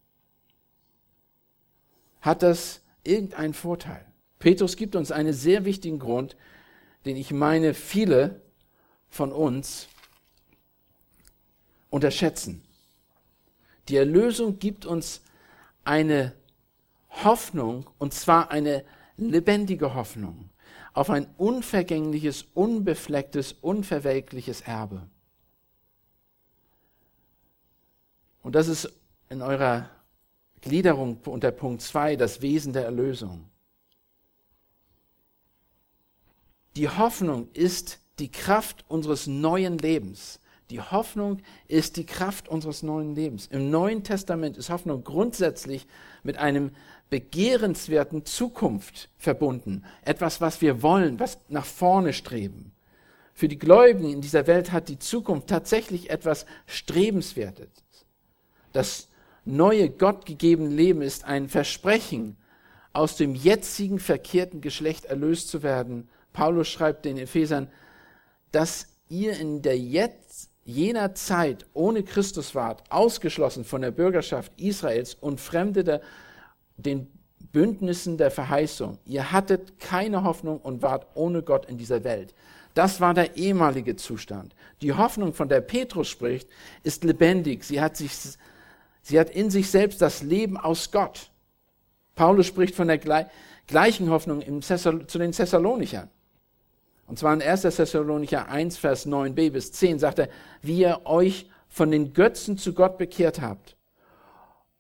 Hat 2.22 2.44
das 2.44 2.82
irgendeinen 3.04 3.54
Vorteil? 3.54 4.06
Petrus 4.40 4.78
gibt 4.78 4.96
uns 4.96 5.12
einen 5.12 5.34
sehr 5.34 5.66
wichtigen 5.66 6.00
Grund, 6.00 6.36
den 7.06 7.18
ich 7.18 7.32
meine, 7.32 7.74
viele 7.74 8.42
von 9.10 9.32
uns 9.32 9.88
unterschätzen. 11.96 12.62
Die 13.88 13.96
Erlösung 13.96 14.60
gibt 14.60 14.86
uns 14.86 15.22
eine 15.86 16.34
Hoffnung, 17.08 17.90
und 17.98 18.14
zwar 18.14 18.52
eine 18.52 18.84
lebendige 19.16 19.94
Hoffnung, 19.94 20.50
auf 20.92 21.10
ein 21.10 21.26
unvergängliches, 21.38 22.48
unbeflecktes, 22.54 23.54
unverwelkliches 23.54 24.60
Erbe. 24.60 25.08
Und 28.44 28.56
das 28.56 28.68
ist 28.68 28.92
in 29.30 29.42
eurer 29.42 29.90
Gliederung 30.60 31.22
unter 31.24 31.52
Punkt 31.52 31.82
2 31.82 32.18
das 32.18 32.42
Wesen 32.42 32.74
der 32.74 32.84
Erlösung. 32.84 33.50
Die 36.76 36.90
Hoffnung 36.90 37.48
ist 37.54 38.00
die 38.20 38.34
Kraft 38.34 38.84
unseres 38.90 39.28
neuen 39.28 39.78
Lebens. 39.78 40.42
Die 40.72 40.82
Hoffnung 40.82 41.42
ist 41.68 41.96
die 41.96 42.06
Kraft 42.06 42.50
unseres 42.50 42.82
neuen 42.82 43.14
Lebens. 43.14 43.48
Im 43.48 43.70
Neuen 43.70 44.04
Testament 44.04 44.58
ist 44.58 44.72
Hoffnung 44.72 45.04
grundsätzlich 45.04 45.86
mit 46.24 46.38
einem 46.38 46.72
begehrenswerten 47.12 48.26
Zukunft 48.26 49.10
verbunden. 49.18 49.84
Etwas, 50.02 50.42
was 50.42 50.62
wir 50.62 50.82
wollen, 50.82 51.20
was 51.20 51.38
nach 51.50 51.66
vorne 51.66 52.14
streben. 52.14 52.72
Für 53.34 53.48
die 53.48 53.60
Gläubigen 53.60 54.10
in 54.10 54.22
dieser 54.22 54.48
Welt 54.48 54.72
hat 54.72 54.90
die 54.90 54.98
Zukunft 54.98 55.48
tatsächlich 55.48 56.10
etwas 56.10 56.46
Strebenswertes. 56.66 57.70
Das 58.72 59.10
neue 59.44 59.90
gottgegebene 59.90 60.70
Leben 60.70 61.02
ist 61.02 61.26
ein 61.26 61.48
Versprechen, 61.48 62.38
aus 62.92 63.18
dem 63.18 63.36
jetzigen 63.36 64.00
verkehrten 64.00 64.62
Geschlecht 64.62 65.06
erlöst 65.06 65.50
zu 65.50 65.62
werden. 65.62 66.10
Paulus 66.34 66.70
schreibt 66.70 67.06
den 67.06 67.18
Ephesern, 67.18 67.70
dass 68.52 68.88
ihr 69.10 69.38
in 69.38 69.62
der 69.62 69.78
jetzt 69.78 70.55
jener 70.66 71.14
Zeit 71.14 71.66
ohne 71.74 72.04
Christus 72.04 72.56
wart, 72.56 72.84
ausgeschlossen 72.90 73.64
von 73.64 73.82
der 73.82 73.92
Bürgerschaft 73.92 74.52
Israels 74.58 75.14
und 75.14 75.40
Fremde 75.40 75.84
der, 75.84 76.02
den 76.76 77.08
Bündnissen 77.52 78.18
der 78.18 78.32
Verheißung. 78.32 78.98
Ihr 79.06 79.32
hattet 79.32 79.80
keine 79.80 80.24
Hoffnung 80.24 80.60
und 80.60 80.82
wart 80.82 81.08
ohne 81.14 81.44
Gott 81.44 81.68
in 81.68 81.78
dieser 81.78 82.04
Welt. 82.04 82.34
Das 82.74 83.00
war 83.00 83.14
der 83.14 83.38
ehemalige 83.38 83.96
Zustand. 83.96 84.54
Die 84.82 84.92
Hoffnung, 84.92 85.34
von 85.34 85.48
der 85.48 85.62
Petrus 85.62 86.10
spricht, 86.10 86.50
ist 86.84 87.06
lebendig. 87.06 87.64
Sie 87.64 87.80
hat 87.80 87.96
sich 87.96 88.12
Sie 89.02 89.20
hat 89.20 89.30
in 89.30 89.52
sich 89.52 89.70
selbst 89.70 90.02
das 90.02 90.24
Leben 90.24 90.58
aus 90.58 90.92
Gott. 90.92 91.30
Paulus 92.16 92.48
spricht 92.48 92.74
von 92.74 92.88
der 92.88 92.98
gleichen 93.68 94.10
Hoffnung 94.10 94.42
zu 94.42 95.20
den 95.20 95.32
Thessalonichern. 95.32 96.10
Und 97.08 97.20
zwar 97.20 97.34
in 97.34 97.42
1. 97.42 97.62
Thessalonicher 97.62 98.50
1, 98.50 98.78
Vers 98.78 99.08
9b 99.08 99.52
bis 99.52 99.72
10 99.72 100.00
sagt 100.00 100.20
er, 100.20 100.30
wie 100.62 100.80
ihr 100.80 101.02
euch 101.06 101.50
von 101.68 101.92
den 101.92 102.14
Götzen 102.14 102.58
zu 102.58 102.74
Gott 102.74 102.98
bekehrt 102.98 103.42
habt, 103.42 103.78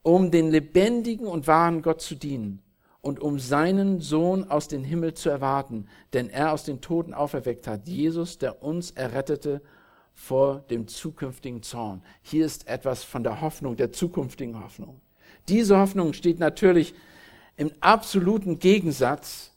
um 0.02 0.32
den 0.32 0.50
lebendigen 0.50 1.28
und 1.28 1.48
wahren 1.48 1.82
Gott 1.82 2.02
zu 2.02 2.16
dienen 2.16 2.62
und 3.02 3.20
um 3.20 3.38
seinen 3.38 4.00
Sohn 4.00 4.50
aus 4.50 4.68
dem 4.68 4.84
Himmel 4.84 5.14
zu 5.14 5.30
erwarten, 5.30 5.88
denn 6.14 6.30
er 6.30 6.52
aus 6.52 6.64
den 6.64 6.82
Toten 6.82 7.14
auferweckt 7.14 7.68
hat, 7.68 7.88
Jesus, 7.88 8.40
der 8.40 8.64
uns 8.64 8.92
errettete 8.92 9.62
vor 10.16 10.62
dem 10.70 10.88
zukünftigen 10.88 11.62
Zorn. 11.62 12.02
Hier 12.24 12.46
ist 12.46 12.68
etwas 12.68 13.04
von 13.04 13.24
der 13.24 13.42
Hoffnung, 13.42 13.76
der 13.76 13.92
zukünftigen 13.92 14.64
Hoffnung. 14.64 15.02
Diese 15.50 15.78
Hoffnung 15.78 16.14
steht 16.14 16.40
natürlich 16.40 16.96
im 17.58 17.72
absoluten 17.82 18.58
Gegensatz 18.58 19.52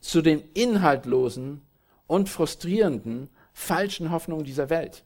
zu 0.00 0.20
den 0.20 0.42
inhaltlosen 0.52 1.62
und 2.10 2.28
frustrierenden 2.28 3.30
falschen 3.52 4.10
Hoffnungen 4.10 4.44
dieser 4.44 4.68
Welt. 4.68 5.04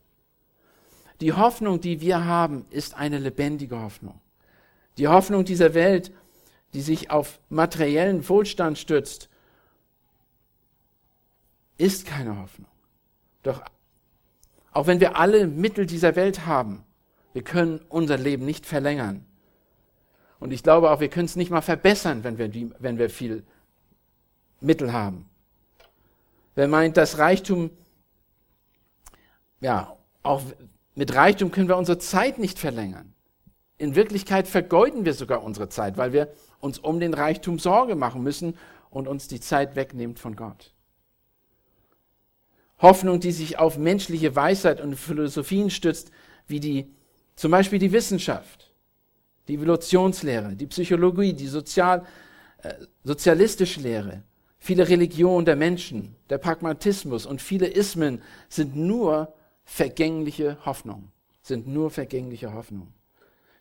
Die 1.20 1.34
Hoffnung, 1.34 1.78
die 1.78 2.00
wir 2.00 2.24
haben, 2.24 2.64
ist 2.70 2.94
eine 2.94 3.18
lebendige 3.18 3.78
Hoffnung. 3.78 4.18
Die 4.96 5.06
Hoffnung 5.06 5.44
dieser 5.44 5.74
Welt, 5.74 6.12
die 6.72 6.80
sich 6.80 7.10
auf 7.10 7.40
materiellen 7.50 8.26
Wohlstand 8.26 8.78
stützt, 8.78 9.28
ist 11.76 12.06
keine 12.06 12.40
Hoffnung. 12.40 12.70
Doch 13.42 13.62
auch 14.72 14.86
wenn 14.86 14.98
wir 14.98 15.18
alle 15.18 15.46
Mittel 15.46 15.84
dieser 15.84 16.16
Welt 16.16 16.46
haben, 16.46 16.84
wir 17.34 17.42
können 17.42 17.80
unser 17.90 18.16
Leben 18.16 18.46
nicht 18.46 18.64
verlängern. 18.64 19.26
Und 20.40 20.54
ich 20.54 20.62
glaube 20.62 20.90
auch, 20.90 21.00
wir 21.00 21.10
können 21.10 21.26
es 21.26 21.36
nicht 21.36 21.50
mal 21.50 21.60
verbessern, 21.60 22.24
wenn 22.24 22.38
wir, 22.38 22.48
die, 22.48 22.70
wenn 22.78 22.96
wir 22.96 23.10
viel 23.10 23.44
Mittel 24.62 24.94
haben. 24.94 25.28
Wer 26.54 26.68
meint, 26.68 26.96
dass 26.96 27.18
Reichtum, 27.18 27.70
ja, 29.60 29.96
auch 30.22 30.42
mit 30.94 31.14
Reichtum 31.14 31.50
können 31.50 31.68
wir 31.68 31.76
unsere 31.76 31.98
Zeit 31.98 32.38
nicht 32.38 32.58
verlängern. 32.58 33.12
In 33.76 33.96
Wirklichkeit 33.96 34.46
vergeuden 34.46 35.04
wir 35.04 35.14
sogar 35.14 35.42
unsere 35.42 35.68
Zeit, 35.68 35.96
weil 35.96 36.12
wir 36.12 36.32
uns 36.60 36.78
um 36.78 37.00
den 37.00 37.12
Reichtum 37.12 37.58
Sorge 37.58 37.96
machen 37.96 38.22
müssen 38.22 38.56
und 38.90 39.08
uns 39.08 39.26
die 39.26 39.40
Zeit 39.40 39.74
wegnimmt 39.74 40.20
von 40.20 40.36
Gott. 40.36 40.72
Hoffnung, 42.78 43.18
die 43.18 43.32
sich 43.32 43.58
auf 43.58 43.76
menschliche 43.76 44.36
Weisheit 44.36 44.80
und 44.80 44.96
Philosophien 44.96 45.70
stützt, 45.70 46.10
wie 46.46 46.60
die, 46.60 46.94
zum 47.34 47.50
Beispiel 47.50 47.78
die 47.78 47.92
Wissenschaft, 47.92 48.72
die 49.48 49.54
Evolutionslehre, 49.54 50.54
die 50.54 50.66
Psychologie, 50.66 51.32
die 51.32 51.46
Sozial, 51.46 52.04
äh, 52.62 52.74
sozialistische 53.02 53.80
Lehre, 53.80 54.22
Viele 54.64 54.88
Religionen 54.88 55.44
der 55.44 55.57
Menschen, 55.57 56.16
der 56.31 56.38
Pragmatismus 56.38 57.27
und 57.27 57.42
viele 57.42 57.66
Ismen 57.66 58.22
sind 58.48 58.74
nur 58.74 59.35
vergängliche 59.66 60.57
Hoffnung, 60.64 61.12
sind 61.42 61.66
nur 61.66 61.90
vergängliche 61.90 62.55
Hoffnung, 62.55 62.94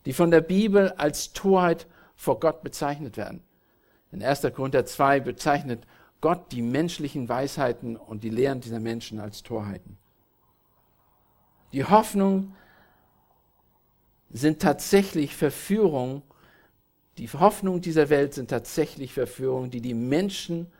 die 0.05 0.13
von 0.13 0.31
der 0.31 0.39
Bibel 0.39 0.91
als 0.91 1.33
Torheit 1.33 1.87
vor 2.15 2.39
Gott 2.39 2.63
bezeichnet 2.63 3.17
werden. 3.17 3.43
In 4.13 4.23
1. 4.23 4.43
Korinther 4.55 4.85
2 4.85 5.19
bezeichnet 5.19 5.85
Gott 6.21 6.53
die 6.53 6.61
menschlichen 6.61 7.27
Weisheiten 7.27 7.97
und 7.97 8.23
die 8.23 8.29
Lehren 8.29 8.61
dieser 8.61 8.79
Menschen 8.79 9.19
als 9.19 9.43
Torheiten. 9.43 9.97
Die 11.73 11.83
Hoffnung 11.83 12.55
sind 14.29 14.61
tatsächlich 14.61 15.35
Verführungen, 15.35 16.21
die 17.17 17.27
Hoffnung 17.27 17.81
dieser 17.81 18.09
Welt 18.09 18.33
sind 18.33 18.49
tatsächlich 18.49 19.11
Verführungen, 19.11 19.69
die 19.69 19.81
die 19.81 19.95
Menschen 19.95 20.71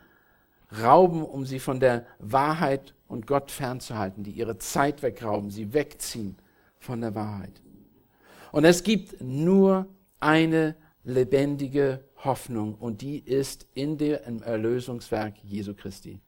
rauben, 0.82 1.22
um 1.24 1.44
sie 1.44 1.58
von 1.58 1.80
der 1.80 2.06
Wahrheit 2.18 2.94
und 3.08 3.26
Gott 3.26 3.50
fernzuhalten, 3.50 4.24
die 4.24 4.32
ihre 4.32 4.58
Zeit 4.58 5.02
wegrauben, 5.02 5.50
sie 5.50 5.72
wegziehen 5.72 6.36
von 6.78 7.00
der 7.00 7.14
Wahrheit. 7.14 7.62
Und 8.52 8.64
es 8.64 8.82
gibt 8.82 9.20
nur 9.22 9.86
eine 10.20 10.76
lebendige 11.02 12.04
Hoffnung 12.24 12.74
und 12.76 13.02
die 13.02 13.18
ist 13.18 13.66
in 13.74 13.98
dem 13.98 14.42
Erlösungswerk 14.42 15.34
Jesu 15.42 15.74
Christi. 15.74 16.20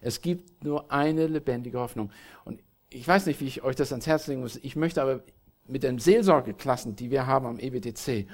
Es 0.00 0.20
gibt 0.20 0.64
nur 0.64 0.90
eine 0.92 1.26
lebendige 1.26 1.78
Hoffnung. 1.78 2.10
Und 2.44 2.62
ich 2.90 3.06
weiß 3.06 3.26
nicht, 3.26 3.40
wie 3.40 3.46
ich 3.46 3.62
euch 3.62 3.76
das 3.76 3.92
ans 3.92 4.06
Herz 4.06 4.26
legen 4.26 4.40
muss. 4.40 4.56
Ich 4.56 4.76
möchte 4.76 5.02
aber 5.02 5.22
mit 5.66 5.82
den 5.82 5.98
Seelsorgeklassen, 5.98 6.96
die 6.96 7.10
wir 7.10 7.26
haben 7.26 7.46
am 7.46 7.58
EBTC, 7.58 8.26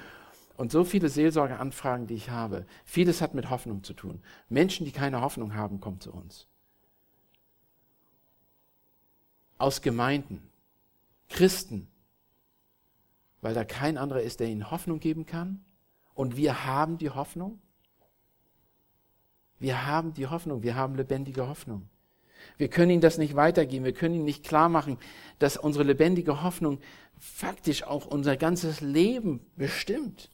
und 0.57 0.71
so 0.71 0.83
viele 0.83 1.09
Seelsorgeanfragen, 1.09 2.07
die 2.07 2.15
ich 2.15 2.29
habe, 2.29 2.65
vieles 2.85 3.21
hat 3.21 3.33
mit 3.33 3.49
Hoffnung 3.49 3.83
zu 3.83 3.93
tun. 3.93 4.21
Menschen, 4.49 4.85
die 4.85 4.91
keine 4.91 5.21
Hoffnung 5.21 5.53
haben, 5.55 5.79
kommen 5.79 5.99
zu 5.99 6.13
uns. 6.13 6.47
Aus 9.57 9.81
Gemeinden, 9.81 10.49
Christen, 11.29 11.87
weil 13.41 13.53
da 13.53 13.63
kein 13.63 13.97
anderer 13.97 14.21
ist, 14.21 14.39
der 14.39 14.47
ihnen 14.47 14.71
Hoffnung 14.71 14.99
geben 14.99 15.25
kann. 15.25 15.63
Und 16.13 16.37
wir 16.37 16.65
haben 16.65 16.97
die 16.97 17.09
Hoffnung. 17.09 17.59
Wir 19.59 19.85
haben 19.85 20.13
die 20.13 20.27
Hoffnung, 20.27 20.63
wir 20.63 20.75
haben 20.75 20.95
lebendige 20.95 21.47
Hoffnung. 21.47 21.87
Wir 22.57 22.69
können 22.69 22.91
ihnen 22.91 23.01
das 23.01 23.17
nicht 23.17 23.35
weitergeben, 23.35 23.85
wir 23.85 23.93
können 23.93 24.15
ihnen 24.15 24.25
nicht 24.25 24.43
klar 24.43 24.69
machen, 24.69 24.97
dass 25.39 25.57
unsere 25.57 25.83
lebendige 25.83 26.43
Hoffnung 26.43 26.79
faktisch 27.17 27.83
auch 27.83 28.05
unser 28.05 28.37
ganzes 28.37 28.81
Leben 28.81 29.41
bestimmt. 29.55 30.29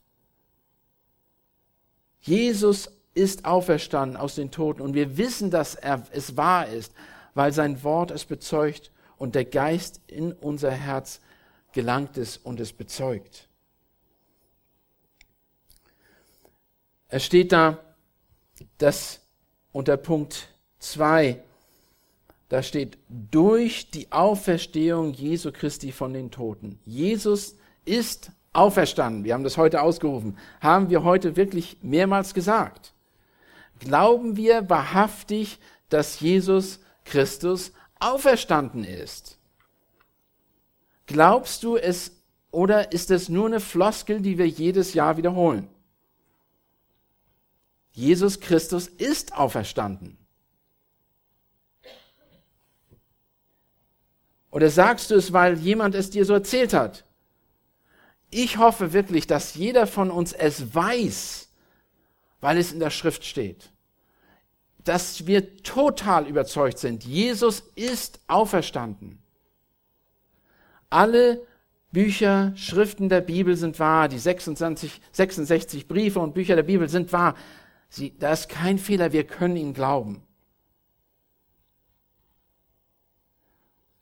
Jesus 2.21 2.91
ist 3.13 3.45
auferstanden 3.45 4.15
aus 4.15 4.35
den 4.35 4.51
Toten 4.51 4.81
und 4.81 4.93
wir 4.93 5.17
wissen, 5.17 5.51
dass 5.51 5.75
er, 5.75 6.03
es 6.11 6.37
wahr 6.37 6.67
ist, 6.67 6.93
weil 7.33 7.51
sein 7.51 7.83
Wort 7.83 8.11
es 8.11 8.25
bezeugt 8.25 8.91
und 9.17 9.35
der 9.35 9.45
Geist 9.45 10.01
in 10.07 10.31
unser 10.31 10.71
Herz 10.71 11.19
gelangt 11.73 12.17
ist 12.17 12.37
und 12.37 12.59
es 12.59 12.73
bezeugt. 12.73 13.47
Es 17.07 17.25
steht 17.25 17.51
da, 17.51 17.77
dass 18.77 19.19
unter 19.71 19.97
Punkt 19.97 20.47
2, 20.79 21.41
da 22.49 22.63
steht, 22.63 22.97
durch 23.09 23.91
die 23.91 24.11
Auferstehung 24.11 25.13
Jesu 25.13 25.51
Christi 25.51 25.91
von 25.91 26.13
den 26.13 26.31
Toten. 26.31 26.79
Jesus 26.85 27.55
ist 27.85 28.31
auferstanden, 28.53 29.23
wir 29.23 29.33
haben 29.33 29.43
das 29.43 29.57
heute 29.57 29.81
ausgerufen, 29.81 30.37
haben 30.59 30.89
wir 30.89 31.03
heute 31.03 31.35
wirklich 31.35 31.77
mehrmals 31.81 32.33
gesagt. 32.33 32.93
Glauben 33.79 34.35
wir 34.35 34.69
wahrhaftig, 34.69 35.59
dass 35.89 36.19
Jesus 36.19 36.79
Christus 37.05 37.71
auferstanden 37.99 38.83
ist? 38.83 39.37
Glaubst 41.05 41.63
du 41.63 41.77
es 41.77 42.11
oder 42.51 42.91
ist 42.91 43.11
es 43.11 43.29
nur 43.29 43.47
eine 43.47 43.59
Floskel, 43.59 44.21
die 44.21 44.37
wir 44.37 44.47
jedes 44.47 44.93
Jahr 44.93 45.17
wiederholen? 45.17 45.67
Jesus 47.93 48.39
Christus 48.39 48.87
ist 48.87 49.35
auferstanden. 49.35 50.17
Oder 54.49 54.69
sagst 54.69 55.11
du 55.11 55.15
es, 55.15 55.31
weil 55.31 55.57
jemand 55.57 55.95
es 55.95 56.09
dir 56.09 56.25
so 56.25 56.33
erzählt 56.33 56.73
hat? 56.73 57.05
Ich 58.31 58.57
hoffe 58.57 58.93
wirklich, 58.93 59.27
dass 59.27 59.55
jeder 59.55 59.85
von 59.85 60.09
uns 60.09 60.31
es 60.31 60.73
weiß, 60.73 61.49
weil 62.39 62.57
es 62.57 62.71
in 62.71 62.79
der 62.79 62.89
Schrift 62.89 63.25
steht. 63.25 63.71
Dass 64.85 65.27
wir 65.27 65.61
total 65.63 66.25
überzeugt 66.27 66.79
sind, 66.79 67.03
Jesus 67.03 67.59
ist 67.75 68.21
auferstanden. 68.27 69.21
Alle 70.89 71.45
Bücher, 71.91 72.53
Schriften 72.55 73.09
der 73.09 73.19
Bibel 73.19 73.57
sind 73.57 73.77
wahr, 73.79 74.07
die 74.07 74.17
26, 74.17 75.01
66 75.11 75.87
Briefe 75.89 76.21
und 76.21 76.33
Bücher 76.33 76.55
der 76.55 76.63
Bibel 76.63 76.87
sind 76.87 77.11
wahr. 77.11 77.35
Sie, 77.89 78.17
da 78.17 78.31
ist 78.31 78.47
kein 78.47 78.77
Fehler, 78.77 79.11
wir 79.11 79.25
können 79.25 79.57
ihn 79.57 79.73
glauben. 79.73 80.23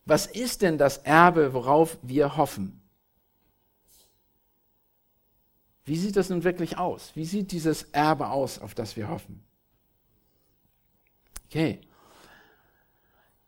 Was 0.05 0.27
ist 0.27 0.61
denn 0.61 0.77
das 0.77 0.99
Erbe, 0.99 1.53
worauf 1.53 1.97
wir 2.03 2.37
hoffen? 2.37 2.78
Wie 5.89 5.97
sieht 5.97 6.17
das 6.17 6.30
nun 6.30 6.43
wirklich 6.43 6.78
aus? 6.78 7.13
Wie 7.15 7.25
sieht 7.25 7.52
dieses 7.52 7.82
Erbe 7.82 8.30
aus, 8.30 8.60
auf 8.60 8.75
das 8.75 8.95
wir 8.95 9.10
hoffen? 9.10 9.43
Okay. 11.47 11.82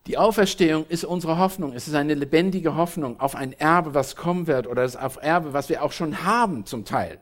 Die 0.08 0.18
Auferstehung 0.18 0.88
ist 0.88 1.04
unsere 1.04 1.38
Hoffnung. 1.38 1.74
Es 1.74 1.88
ist 1.88 1.94
eine 1.94 2.16
lebendige 2.16 2.76
Hoffnung 2.76 3.20
auf 3.20 3.36
ein 3.36 3.54
Erbe, 3.54 3.94
was 3.94 4.16
kommen 4.16 4.48
wird, 4.48 4.66
oder 4.66 4.90
auf 5.00 5.20
Erbe, 5.22 5.54
was 5.54 5.70
wir 5.70 5.84
auch 5.84 5.92
schon 5.92 6.24
haben 6.24 6.66
zum 6.66 6.84
Teil. 6.84 7.22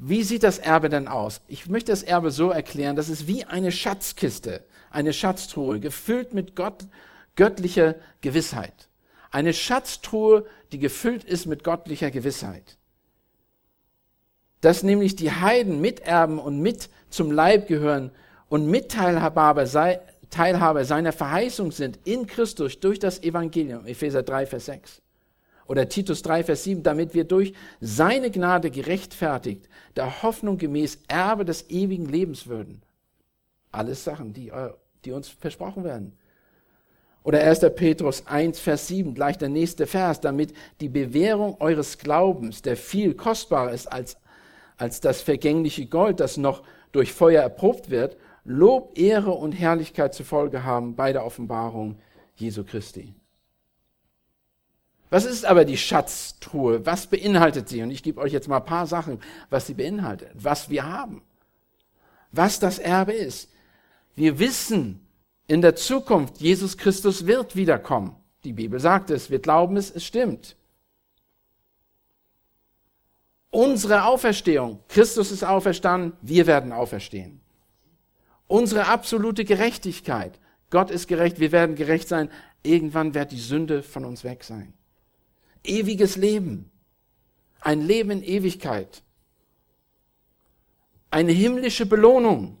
Wie 0.00 0.24
sieht 0.24 0.42
das 0.42 0.58
Erbe 0.58 0.88
denn 0.88 1.06
aus? 1.06 1.40
Ich 1.46 1.68
möchte 1.68 1.92
das 1.92 2.02
Erbe 2.02 2.32
so 2.32 2.50
erklären, 2.50 2.96
das 2.96 3.10
ist 3.10 3.28
wie 3.28 3.44
eine 3.44 3.70
Schatzkiste, 3.70 4.64
eine 4.90 5.12
Schatztruhe, 5.12 5.78
gefüllt 5.78 6.34
mit 6.34 6.56
Gott, 6.56 6.88
göttlicher 7.36 7.94
Gewissheit. 8.20 8.88
Eine 9.30 9.52
Schatztruhe, 9.52 10.44
die 10.72 10.80
gefüllt 10.80 11.22
ist 11.22 11.46
mit 11.46 11.62
göttlicher 11.62 12.10
Gewissheit 12.10 12.78
dass 14.64 14.82
nämlich 14.82 15.14
die 15.14 15.30
Heiden 15.30 15.82
Miterben 15.82 16.38
und 16.38 16.58
mit 16.58 16.88
zum 17.10 17.30
Leib 17.30 17.66
gehören 17.66 18.10
und 18.48 18.66
Mitteilhaber 18.66 19.66
sei, 19.66 20.00
Teilhaber 20.30 20.86
seiner 20.86 21.12
Verheißung 21.12 21.70
sind 21.70 21.98
in 22.04 22.26
Christus 22.26 22.80
durch 22.80 22.98
das 22.98 23.22
Evangelium, 23.22 23.86
Epheser 23.86 24.22
3, 24.22 24.46
Vers 24.46 24.64
6. 24.66 25.02
Oder 25.66 25.88
Titus 25.90 26.22
3, 26.22 26.44
Vers 26.44 26.64
7, 26.64 26.82
damit 26.82 27.12
wir 27.12 27.24
durch 27.24 27.52
seine 27.82 28.30
Gnade 28.30 28.70
gerechtfertigt, 28.70 29.68
der 29.96 30.22
Hoffnung 30.22 30.56
gemäß 30.56 30.98
Erbe 31.08 31.44
des 31.44 31.68
ewigen 31.68 32.06
Lebens 32.06 32.46
würden. 32.46 32.82
Alles 33.70 34.02
Sachen, 34.02 34.32
die, 34.32 34.48
äh, 34.48 34.70
die 35.04 35.12
uns 35.12 35.28
versprochen 35.28 35.84
werden. 35.84 36.16
Oder 37.22 37.40
1. 37.42 37.60
Petrus 37.76 38.26
1, 38.26 38.58
Vers 38.58 38.88
7, 38.88 39.14
gleich 39.14 39.36
der 39.36 39.50
nächste 39.50 39.86
Vers, 39.86 40.22
damit 40.22 40.54
die 40.80 40.88
Bewährung 40.88 41.60
eures 41.60 41.98
Glaubens, 41.98 42.62
der 42.62 42.78
viel 42.78 43.12
kostbarer 43.12 43.70
ist 43.70 43.92
als 43.92 44.16
als 44.76 45.00
das 45.00 45.20
vergängliche 45.20 45.86
Gold, 45.86 46.20
das 46.20 46.36
noch 46.36 46.62
durch 46.92 47.12
Feuer 47.12 47.42
erprobt 47.42 47.90
wird, 47.90 48.16
Lob, 48.44 48.98
Ehre 48.98 49.30
und 49.30 49.52
Herrlichkeit 49.52 50.14
zur 50.14 50.26
Folge 50.26 50.64
haben 50.64 50.96
bei 50.96 51.12
der 51.12 51.24
Offenbarung 51.24 51.98
Jesu 52.36 52.62
Christi. 52.62 53.14
Was 55.08 55.24
ist 55.24 55.44
aber 55.46 55.64
die 55.64 55.78
Schatztruhe? 55.78 56.84
Was 56.84 57.06
beinhaltet 57.06 57.68
sie? 57.68 57.82
Und 57.82 57.90
ich 57.90 58.02
gebe 58.02 58.20
euch 58.20 58.32
jetzt 58.32 58.48
mal 58.48 58.58
ein 58.58 58.64
paar 58.64 58.86
Sachen, 58.86 59.20
was 59.48 59.66
sie 59.66 59.74
beinhaltet, 59.74 60.30
was 60.34 60.68
wir 60.68 60.84
haben, 60.84 61.22
was 62.32 62.58
das 62.58 62.78
Erbe 62.78 63.12
ist. 63.12 63.48
Wir 64.14 64.38
wissen 64.38 65.06
in 65.46 65.62
der 65.62 65.76
Zukunft, 65.76 66.38
Jesus 66.38 66.76
Christus 66.76 67.26
wird 67.26 67.56
wiederkommen. 67.56 68.16
Die 68.44 68.52
Bibel 68.52 68.78
sagt 68.78 69.10
es, 69.10 69.30
wir 69.30 69.38
glauben 69.38 69.76
es, 69.76 69.90
es 69.90 70.04
stimmt 70.04 70.56
unsere 73.54 74.04
Auferstehung. 74.04 74.80
Christus 74.88 75.30
ist 75.30 75.44
auferstanden, 75.44 76.12
wir 76.20 76.46
werden 76.46 76.72
auferstehen. 76.72 77.40
Unsere 78.46 78.88
absolute 78.88 79.44
Gerechtigkeit. 79.44 80.38
Gott 80.70 80.90
ist 80.90 81.06
gerecht, 81.06 81.38
wir 81.38 81.52
werden 81.52 81.76
gerecht 81.76 82.08
sein. 82.08 82.30
Irgendwann 82.62 83.14
wird 83.14 83.32
die 83.32 83.38
Sünde 83.38 83.82
von 83.82 84.04
uns 84.04 84.24
weg 84.24 84.42
sein. 84.44 84.74
Ewiges 85.62 86.16
Leben. 86.16 86.70
Ein 87.60 87.80
Leben 87.80 88.10
in 88.10 88.22
Ewigkeit. 88.22 89.02
Eine 91.10 91.32
himmlische 91.32 91.86
Belohnung. 91.86 92.58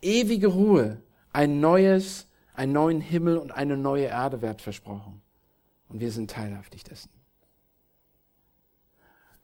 Ewige 0.00 0.46
Ruhe. 0.46 1.02
Ein 1.32 1.60
neues, 1.60 2.28
einen 2.54 2.72
neuen 2.72 3.00
Himmel 3.00 3.36
und 3.36 3.50
eine 3.50 3.76
neue 3.76 4.06
Erde 4.06 4.42
wird 4.42 4.62
versprochen. 4.62 5.20
Und 5.88 6.00
wir 6.00 6.12
sind 6.12 6.30
teilhaftig 6.30 6.84
dessen. 6.84 7.10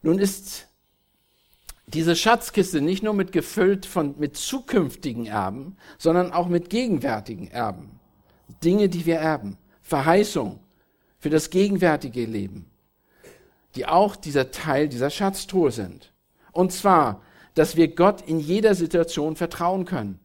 Nun 0.01 0.19
ist 0.19 0.67
diese 1.87 2.15
Schatzkiste 2.15 2.81
nicht 2.81 3.03
nur 3.03 3.13
mit 3.13 3.31
gefüllt 3.31 3.85
von, 3.85 4.17
mit 4.19 4.37
zukünftigen 4.37 5.25
Erben, 5.25 5.75
sondern 5.97 6.31
auch 6.31 6.47
mit 6.47 6.69
gegenwärtigen 6.69 7.47
Erben. 7.49 7.99
Dinge, 8.63 8.89
die 8.89 9.05
wir 9.05 9.17
erben. 9.17 9.57
Verheißung 9.81 10.59
für 11.17 11.29
das 11.29 11.49
gegenwärtige 11.49 12.25
Leben, 12.25 12.69
die 13.75 13.85
auch 13.87 14.15
dieser 14.15 14.51
Teil 14.51 14.87
dieser 14.87 15.09
Schatztruhe 15.09 15.71
sind. 15.71 16.13
Und 16.51 16.71
zwar, 16.71 17.21
dass 17.55 17.75
wir 17.75 17.93
Gott 17.93 18.21
in 18.21 18.39
jeder 18.39 18.75
Situation 18.75 19.35
vertrauen 19.35 19.85
können. 19.85 20.19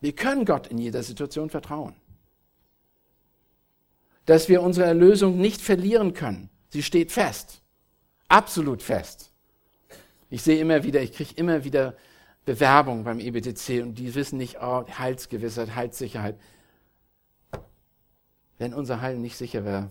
Wir 0.00 0.14
können 0.14 0.44
Gott 0.44 0.68
in 0.68 0.78
jeder 0.78 1.02
Situation 1.02 1.50
vertrauen. 1.50 1.94
Dass 4.26 4.48
wir 4.48 4.62
unsere 4.62 4.86
Erlösung 4.86 5.38
nicht 5.38 5.60
verlieren 5.60 6.14
können. 6.14 6.48
Sie 6.70 6.82
steht 6.82 7.12
fest. 7.12 7.60
Absolut 8.30 8.80
fest. 8.80 9.32
Ich 10.30 10.42
sehe 10.42 10.60
immer 10.60 10.84
wieder, 10.84 11.02
ich 11.02 11.12
kriege 11.12 11.34
immer 11.34 11.64
wieder 11.64 11.96
Bewerbungen 12.44 13.02
beim 13.02 13.18
EBTC 13.18 13.82
und 13.82 13.96
die 13.96 14.14
wissen 14.14 14.36
nicht, 14.36 14.58
oh, 14.62 14.84
Heilsgewissheit, 14.86 15.74
Heilssicherheit. 15.74 16.38
Wenn 18.56 18.72
unser 18.72 19.00
Heil 19.00 19.18
nicht 19.18 19.36
sicher 19.36 19.64
wäre 19.64 19.90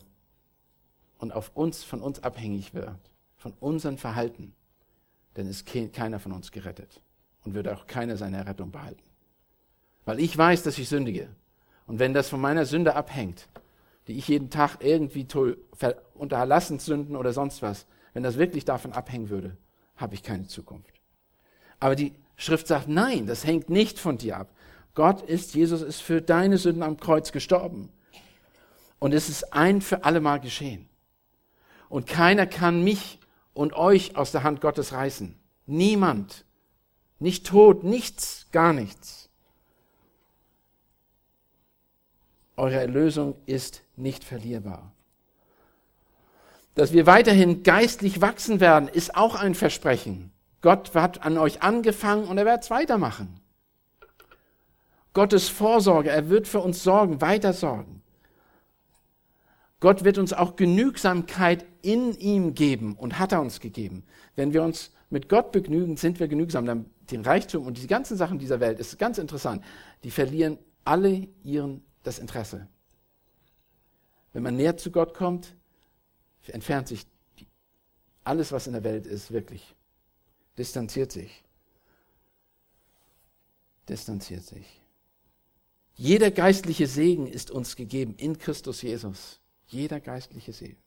und 1.17 1.33
auf 1.33 1.51
uns, 1.53 1.83
von 1.83 1.99
uns 1.99 2.23
abhängig 2.23 2.73
wird, 2.73 3.11
von 3.35 3.53
unserem 3.59 3.97
Verhalten, 3.97 4.53
dann 5.33 5.45
ist 5.45 5.67
keiner 5.91 6.21
von 6.21 6.31
uns 6.31 6.53
gerettet 6.53 7.01
und 7.43 7.55
würde 7.55 7.75
auch 7.75 7.87
keiner 7.87 8.15
seine 8.15 8.45
Rettung 8.45 8.71
behalten. 8.71 9.03
Weil 10.05 10.21
ich 10.21 10.37
weiß, 10.37 10.63
dass 10.63 10.77
ich 10.77 10.87
sündige. 10.87 11.27
Und 11.87 11.99
wenn 11.99 12.13
das 12.13 12.29
von 12.29 12.39
meiner 12.39 12.65
Sünde 12.65 12.95
abhängt, 12.95 13.49
die 14.07 14.17
ich 14.17 14.29
jeden 14.29 14.49
Tag 14.49 14.77
irgendwie 14.79 15.27
unterlassen 16.13 16.79
sünden 16.79 17.17
oder 17.17 17.33
sonst 17.33 17.61
was, 17.61 17.85
wenn 18.13 18.23
das 18.23 18.37
wirklich 18.37 18.65
davon 18.65 18.93
abhängen 18.93 19.29
würde, 19.29 19.57
habe 19.95 20.15
ich 20.15 20.23
keine 20.23 20.47
Zukunft. 20.47 20.99
Aber 21.79 21.95
die 21.95 22.13
Schrift 22.35 22.67
sagt, 22.67 22.87
nein, 22.87 23.27
das 23.27 23.45
hängt 23.45 23.69
nicht 23.69 23.99
von 23.99 24.17
dir 24.17 24.37
ab. 24.37 24.49
Gott 24.95 25.21
ist, 25.21 25.53
Jesus 25.55 25.81
ist 25.81 26.01
für 26.01 26.21
deine 26.21 26.57
Sünden 26.57 26.83
am 26.83 26.97
Kreuz 26.97 27.31
gestorben. 27.31 27.89
Und 28.99 29.13
es 29.13 29.29
ist 29.29 29.53
ein 29.53 29.81
für 29.81 30.03
alle 30.03 30.19
Mal 30.19 30.39
geschehen. 30.39 30.89
Und 31.87 32.05
keiner 32.07 32.45
kann 32.45 32.83
mich 32.83 33.19
und 33.53 33.73
euch 33.73 34.15
aus 34.15 34.31
der 34.31 34.43
Hand 34.43 34.61
Gottes 34.61 34.93
reißen. 34.93 35.37
Niemand. 35.65 36.45
Nicht 37.19 37.47
tot, 37.47 37.83
nichts, 37.83 38.47
gar 38.51 38.73
nichts. 38.73 39.29
Eure 42.55 42.75
Erlösung 42.75 43.35
ist 43.45 43.83
nicht 43.95 44.23
verlierbar. 44.23 44.93
Dass 46.79 46.93
wir 46.93 47.05
weiterhin 47.05 47.63
geistlich 47.63 48.21
wachsen 48.21 48.61
werden, 48.61 48.87
ist 48.87 49.17
auch 49.17 49.35
ein 49.35 49.53
Versprechen. 49.53 50.31
Gott 50.61 50.95
hat 50.95 51.25
an 51.25 51.37
euch 51.37 51.61
angefangen 51.61 52.23
und 52.23 52.37
er 52.37 52.45
wird 52.45 52.63
es 52.63 52.69
weitermachen. 52.69 53.41
Gottes 55.11 55.49
Vorsorge, 55.49 56.09
er 56.09 56.29
wird 56.29 56.47
für 56.47 56.61
uns 56.61 56.81
sorgen, 56.81 57.19
weiter 57.19 57.51
sorgen. 57.51 58.01
Gott 59.81 60.05
wird 60.05 60.17
uns 60.17 60.31
auch 60.31 60.55
Genügsamkeit 60.55 61.65
in 61.81 62.13
ihm 62.13 62.53
geben 62.53 62.95
und 62.95 63.19
hat 63.19 63.33
er 63.33 63.41
uns 63.41 63.59
gegeben. 63.59 64.05
Wenn 64.37 64.53
wir 64.53 64.63
uns 64.63 64.93
mit 65.09 65.27
Gott 65.27 65.51
begnügen, 65.51 65.97
sind 65.97 66.21
wir 66.21 66.29
genügsam. 66.29 66.65
Dann 66.65 66.85
den 67.11 67.25
Reichtum 67.25 67.67
und 67.67 67.77
die 67.77 67.87
ganzen 67.87 68.15
Sachen 68.15 68.39
dieser 68.39 68.61
Welt 68.61 68.79
ist 68.79 68.97
ganz 68.97 69.17
interessant. 69.17 69.65
Die 70.05 70.11
verlieren 70.11 70.57
alle 70.85 71.27
ihren 71.43 71.83
das 72.03 72.19
Interesse. 72.19 72.69
Wenn 74.31 74.43
man 74.43 74.55
näher 74.55 74.77
zu 74.77 74.91
Gott 74.91 75.13
kommt, 75.13 75.58
entfernt 76.49 76.87
sich 76.87 77.05
alles, 78.23 78.51
was 78.51 78.67
in 78.67 78.73
der 78.73 78.83
Welt 78.83 79.07
ist, 79.07 79.31
wirklich. 79.31 79.75
Distanziert 80.57 81.11
sich. 81.11 81.43
Distanziert 83.87 84.43
sich. 84.43 84.81
Jeder 85.95 86.31
geistliche 86.31 86.87
Segen 86.87 87.27
ist 87.27 87.51
uns 87.51 87.75
gegeben 87.75 88.15
in 88.17 88.37
Christus 88.37 88.81
Jesus. 88.81 89.39
Jeder 89.67 89.99
geistliche 89.99 90.53
Segen. 90.53 90.77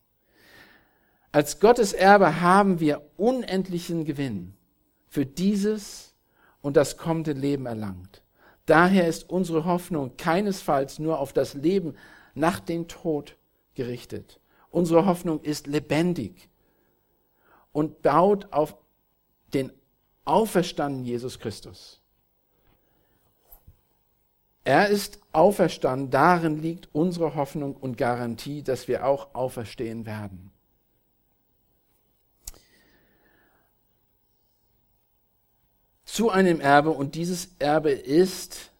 Als 1.32 1.60
Gottes 1.60 1.92
Erbe 1.92 2.40
haben 2.40 2.80
wir 2.80 3.02
unendlichen 3.16 4.04
Gewinn 4.04 4.54
für 5.08 5.26
dieses 5.26 6.14
und 6.60 6.76
das 6.76 6.96
kommende 6.96 7.32
Leben 7.32 7.66
erlangt. 7.66 8.22
Daher 8.66 9.08
ist 9.08 9.28
unsere 9.28 9.64
Hoffnung 9.64 10.16
keinesfalls 10.16 10.98
nur 10.98 11.18
auf 11.18 11.32
das 11.32 11.54
Leben 11.54 11.94
nach 12.34 12.60
dem 12.60 12.86
Tod 12.86 13.36
gerichtet, 13.74 14.40
Unsere 14.72 15.04
Hoffnung 15.04 15.40
ist 15.42 15.66
lebendig 15.66 16.48
und 17.72 18.02
baut 18.02 18.52
auf 18.52 18.74
den 19.52 19.70
auferstandenen 20.24 21.04
Jesus 21.04 21.38
Christus. 21.38 22.00
Er 24.64 24.88
ist 24.88 25.20
auferstanden, 25.32 26.10
darin 26.10 26.62
liegt 26.62 26.88
unsere 26.92 27.34
Hoffnung 27.34 27.76
und 27.76 27.98
Garantie, 27.98 28.62
dass 28.62 28.88
wir 28.88 29.04
auch 29.06 29.34
auferstehen 29.34 30.06
werden. 30.06 30.50
Zu 36.06 36.30
einem 36.30 36.60
Erbe 36.60 36.90
und 36.90 37.14
dieses 37.14 37.50
Erbe 37.58 37.90
ist, 37.90 38.70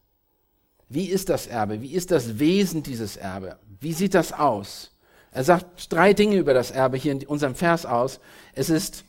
wie 0.88 1.06
ist 1.06 1.28
das 1.28 1.46
Erbe? 1.46 1.82
Wie 1.82 1.92
ist 1.92 2.10
das 2.10 2.38
Wesen 2.38 2.82
dieses 2.82 3.16
Erbe? 3.16 3.58
Wie 3.80 3.92
sieht 3.92 4.14
das 4.14 4.32
aus? 4.32 4.91
Er 5.32 5.44
sagt 5.44 5.92
drei 5.92 6.12
Dinge 6.12 6.36
über 6.36 6.54
das 6.54 6.70
Erbe 6.70 6.98
hier 6.98 7.12
in 7.12 7.26
unserem 7.26 7.54
Vers 7.54 7.86
aus. 7.86 8.20
Es 8.54 8.70
ist 8.70 9.04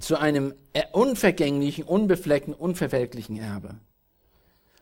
zu 0.00 0.16
einem 0.16 0.54
unvergänglichen, 0.92 1.84
unbefleckten, 1.84 2.54
unverwelklichen 2.54 3.38
Erbe. 3.38 3.76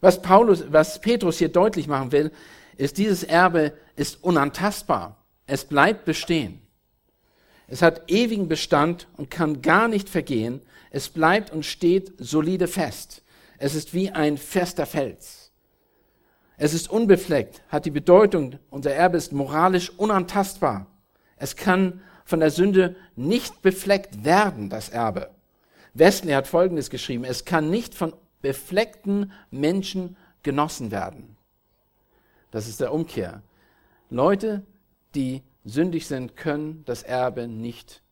Was 0.00 0.22
Paulus, 0.22 0.64
was 0.72 1.00
Petrus 1.00 1.38
hier 1.38 1.48
deutlich 1.48 1.88
machen 1.88 2.12
will, 2.12 2.32
ist, 2.76 2.96
dieses 2.96 3.22
Erbe 3.24 3.72
ist 3.96 4.22
unantastbar. 4.22 5.16
Es 5.46 5.64
bleibt 5.64 6.04
bestehen. 6.04 6.62
Es 7.66 7.82
hat 7.82 8.10
ewigen 8.10 8.48
Bestand 8.48 9.08
und 9.16 9.30
kann 9.30 9.62
gar 9.62 9.88
nicht 9.88 10.08
vergehen. 10.08 10.62
Es 10.90 11.08
bleibt 11.08 11.50
und 11.50 11.66
steht 11.66 12.12
solide 12.18 12.68
fest. 12.68 13.22
Es 13.58 13.74
ist 13.74 13.94
wie 13.94 14.10
ein 14.10 14.38
fester 14.38 14.86
Fels. 14.86 15.41
Es 16.56 16.74
ist 16.74 16.90
unbefleckt, 16.90 17.62
hat 17.68 17.84
die 17.84 17.90
Bedeutung, 17.90 18.58
unser 18.70 18.92
Erbe 18.92 19.16
ist 19.16 19.32
moralisch 19.32 19.90
unantastbar. 19.90 20.86
Es 21.36 21.56
kann 21.56 22.00
von 22.24 22.40
der 22.40 22.50
Sünde 22.50 22.96
nicht 23.16 23.62
befleckt 23.62 24.24
werden, 24.24 24.70
das 24.70 24.88
Erbe. 24.88 25.30
Wesley 25.94 26.32
hat 26.32 26.46
Folgendes 26.46 26.88
geschrieben, 26.88 27.24
es 27.24 27.44
kann 27.44 27.70
nicht 27.70 27.94
von 27.94 28.14
befleckten 28.40 29.32
Menschen 29.50 30.16
genossen 30.42 30.90
werden. 30.90 31.36
Das 32.50 32.68
ist 32.68 32.80
der 32.80 32.92
Umkehr. 32.92 33.42
Leute, 34.10 34.64
die 35.14 35.42
sündig 35.64 36.06
sind, 36.06 36.36
können 36.36 36.84
das 36.84 37.02
Erbe 37.02 37.48
nicht 37.48 38.02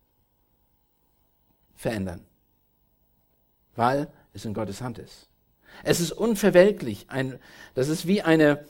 verändern, 1.74 2.26
weil 3.74 4.12
es 4.32 4.44
in 4.44 4.54
Gottes 4.54 4.82
Hand 4.82 4.98
ist. 4.98 5.29
Es 5.82 6.00
ist 6.00 6.12
unverwelklich. 6.12 7.06
Ein, 7.08 7.38
das 7.74 7.88
ist 7.88 8.06
wie 8.06 8.22
eine, 8.22 8.64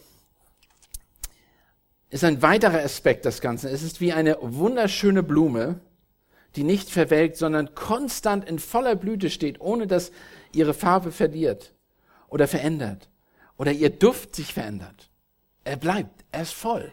ist 2.11 2.25
ein 2.25 2.43
weiterer 2.43 2.83
Aspekt 2.83 3.25
des 3.25 3.41
Ganzen. 3.41 3.69
Es 3.69 3.83
ist 3.83 4.01
wie 4.01 4.13
eine 4.13 4.39
wunderschöne 4.41 5.23
Blume, 5.23 5.81
die 6.57 6.65
nicht 6.65 6.91
verwelkt, 6.91 7.37
sondern 7.37 7.75
konstant 7.75 8.49
in 8.49 8.59
voller 8.59 8.97
Blüte 8.97 9.31
steht, 9.31 9.61
ohne 9.61 9.87
dass 9.87 10.11
ihre 10.53 10.75
Farbe 10.75 11.13
verliert 11.13 11.75
oder 12.29 12.49
verändert 12.49 13.09
oder 13.57 13.73
ihr 13.73 13.91
Duft 13.91 14.35
sich 14.35 14.53
verändert. 14.53 15.11
Er 15.65 15.77
bleibt, 15.77 16.25
er 16.33 16.43
ist 16.43 16.55
voll. 16.55 16.93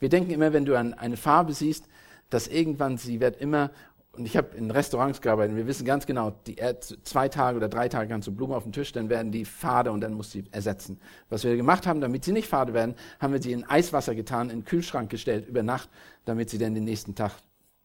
Wir 0.00 0.08
denken 0.08 0.32
immer, 0.32 0.52
wenn 0.52 0.66
du 0.66 0.74
eine 0.74 1.16
Farbe 1.16 1.54
siehst, 1.54 1.86
dass 2.28 2.48
irgendwann 2.48 2.98
sie 2.98 3.20
wird 3.20 3.40
immer 3.40 3.70
und 4.16 4.26
ich 4.26 4.36
habe 4.36 4.56
in 4.56 4.70
Restaurants 4.70 5.20
gearbeitet, 5.20 5.52
und 5.52 5.56
wir 5.58 5.66
wissen 5.66 5.84
ganz 5.84 6.06
genau, 6.06 6.30
die, 6.46 6.56
zwei 7.02 7.28
Tage 7.28 7.56
oder 7.56 7.68
drei 7.68 7.88
Tage 7.88 8.08
kannst 8.08 8.28
du 8.28 8.32
Blumen 8.32 8.54
auf 8.54 8.62
den 8.62 8.72
Tisch, 8.72 8.92
dann 8.92 9.08
werden 9.08 9.32
die 9.32 9.44
fade 9.44 9.92
und 9.92 10.00
dann 10.00 10.14
musst 10.14 10.34
du 10.34 10.38
sie 10.38 10.44
ersetzen. 10.50 11.00
Was 11.28 11.44
wir 11.44 11.56
gemacht 11.56 11.86
haben, 11.86 12.00
damit 12.00 12.24
sie 12.24 12.32
nicht 12.32 12.48
fade 12.48 12.74
werden, 12.74 12.94
haben 13.20 13.32
wir 13.32 13.42
sie 13.42 13.52
in 13.52 13.64
Eiswasser 13.64 14.14
getan, 14.14 14.50
in 14.50 14.60
den 14.60 14.64
Kühlschrank 14.64 15.10
gestellt 15.10 15.46
über 15.46 15.62
Nacht, 15.62 15.88
damit 16.24 16.50
sie 16.50 16.58
dann 16.58 16.74
den 16.74 16.84
nächsten 16.84 17.14
Tag 17.14 17.32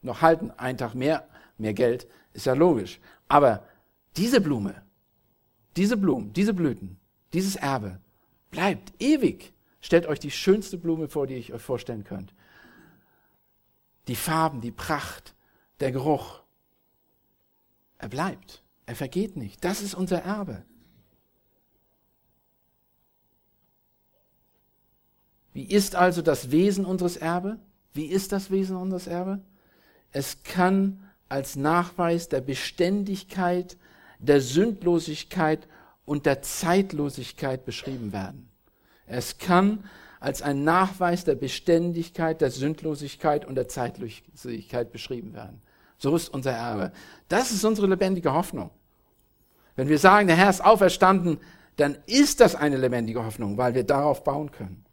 noch 0.02 0.22
halten. 0.22 0.52
Ein 0.58 0.78
Tag 0.78 0.94
mehr, 0.94 1.28
mehr 1.58 1.74
Geld, 1.74 2.08
ist 2.34 2.46
ja 2.46 2.54
logisch. 2.54 3.00
Aber 3.28 3.64
diese 4.18 4.42
Blume, 4.42 4.82
diese 5.76 5.98
Blumen, 5.98 6.34
diese 6.34 6.54
Blüten, 6.54 6.98
dieses 7.34 7.56
Erbe 7.56 8.00
bleibt 8.52 8.94
ewig. 9.00 9.54
Stellt 9.82 10.08
euch 10.08 10.20
die 10.20 10.32
schönste 10.32 10.78
Blume 10.78 11.08
vor, 11.08 11.28
die 11.28 11.36
ich 11.36 11.54
euch 11.54 11.62
vorstellen 11.62 12.04
könnt. 12.04 12.34
Die 14.08 14.16
Farben, 14.16 14.60
die 14.60 14.72
Pracht, 14.72 15.36
der 15.80 15.92
Geruch. 15.92 16.42
Er 17.98 18.10
bleibt. 18.10 18.64
Er 18.86 18.96
vergeht 18.96 19.36
nicht. 19.36 19.64
Das 19.64 19.82
ist 19.82 19.94
unser 19.94 20.24
Erbe. 20.24 20.64
Wie 25.54 25.64
ist 25.64 25.96
also 25.96 26.22
das 26.22 26.52
Wesen 26.52 26.86
unseres 26.86 27.18
Erbe? 27.18 27.60
Wie 27.94 28.06
ist 28.06 28.32
das 28.32 28.52
Wesen 28.52 28.76
unseres 28.76 29.08
Erbe? 29.08 29.42
Es 30.12 30.44
kann 30.44 31.04
als 31.28 31.56
Nachweis 31.56 32.30
der 32.30 32.42
Beständigkeit, 32.42 33.78
der 34.20 34.42
Sündlosigkeit 34.42 35.68
und 36.06 36.26
der 36.26 36.42
Zeitlosigkeit 36.42 37.66
beschrieben 37.66 38.14
werden. 38.14 38.50
Es 39.06 39.38
kann 39.38 39.84
als 40.20 40.42
ein 40.42 40.64
Nachweis 40.64 41.24
der 41.24 41.36
Beständigkeit, 41.36 42.42
der 42.42 42.52
Sündlosigkeit 42.52 43.46
und 43.46 43.56
der 43.56 43.68
Zeitlosigkeit 43.68 44.92
beschrieben 44.92 45.34
werden. 45.34 45.62
So 46.00 46.16
ist 46.16 46.30
unser 46.30 46.52
Erbe. 46.52 46.92
Das 47.28 47.52
ist 47.52 47.64
unsere 47.64 47.88
lebendige 47.88 48.34
Hoffnung. 48.34 48.72
Wenn 49.76 49.90
wir 49.90 50.00
sagen, 50.00 50.28
der 50.28 50.38
Herr 50.38 50.50
ist 50.50 50.64
auferstanden, 50.64 51.40
dann 51.76 51.98
ist 52.06 52.40
das 52.40 52.56
eine 52.56 52.78
lebendige 52.78 53.24
Hoffnung, 53.24 53.58
weil 53.58 53.76
wir 53.76 53.84
darauf 53.84 54.24
bauen 54.24 54.52
können. 54.52 54.86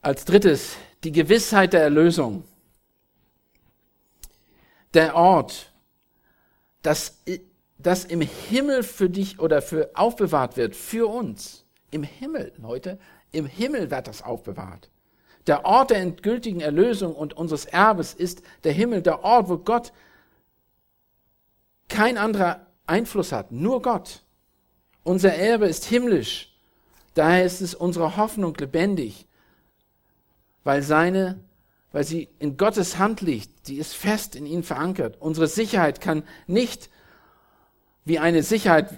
Als 0.00 0.24
drittes 0.24 0.76
die 1.04 1.12
Gewissheit 1.12 1.72
der 1.72 1.82
Erlösung. 1.82 2.44
Der 4.94 5.14
Ort, 5.14 5.72
das, 6.82 7.22
das 7.78 8.04
im 8.04 8.20
Himmel 8.20 8.82
für 8.82 9.10
dich 9.10 9.38
oder 9.38 9.60
für 9.60 9.90
aufbewahrt 9.94 10.56
wird, 10.56 10.74
für 10.74 11.06
uns. 11.08 11.64
Im 11.90 12.02
Himmel, 12.02 12.52
Leute, 12.58 12.98
im 13.32 13.46
Himmel 13.46 13.90
wird 13.90 14.06
das 14.06 14.22
aufbewahrt. 14.22 14.90
Der 15.46 15.64
Ort 15.64 15.90
der 15.90 15.98
endgültigen 15.98 16.60
Erlösung 16.60 17.14
und 17.14 17.34
unseres 17.34 17.64
Erbes 17.64 18.12
ist 18.12 18.42
der 18.64 18.72
Himmel, 18.72 19.02
der 19.02 19.24
Ort, 19.24 19.48
wo 19.48 19.56
Gott 19.56 19.92
kein 21.88 22.18
anderer 22.18 22.66
Einfluss 22.86 23.32
hat, 23.32 23.50
nur 23.50 23.80
Gott. 23.82 24.22
Unser 25.04 25.34
Erbe 25.34 25.66
ist 25.66 25.86
himmlisch. 25.86 26.54
Daher 27.14 27.44
ist 27.44 27.62
es 27.62 27.74
unsere 27.74 28.16
Hoffnung 28.16 28.54
lebendig, 28.56 29.26
weil 30.64 30.82
seine, 30.82 31.40
weil 31.92 32.04
sie 32.04 32.28
in 32.38 32.58
Gottes 32.58 32.98
Hand 32.98 33.22
liegt. 33.22 33.68
Die 33.68 33.78
ist 33.78 33.94
fest 33.94 34.36
in 34.36 34.44
ihn 34.44 34.62
verankert. 34.62 35.16
Unsere 35.18 35.48
Sicherheit 35.48 36.00
kann 36.00 36.22
nicht 36.46 36.90
wie 38.04 38.18
eine 38.18 38.42
Sicherheit 38.42 38.94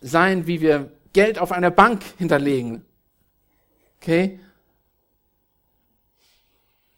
sein, 0.00 0.46
wie 0.46 0.60
wir 0.60 0.92
Geld 1.16 1.38
auf 1.38 1.50
einer 1.50 1.70
Bank 1.70 2.02
hinterlegen. 2.18 2.84
Okay? 4.02 4.38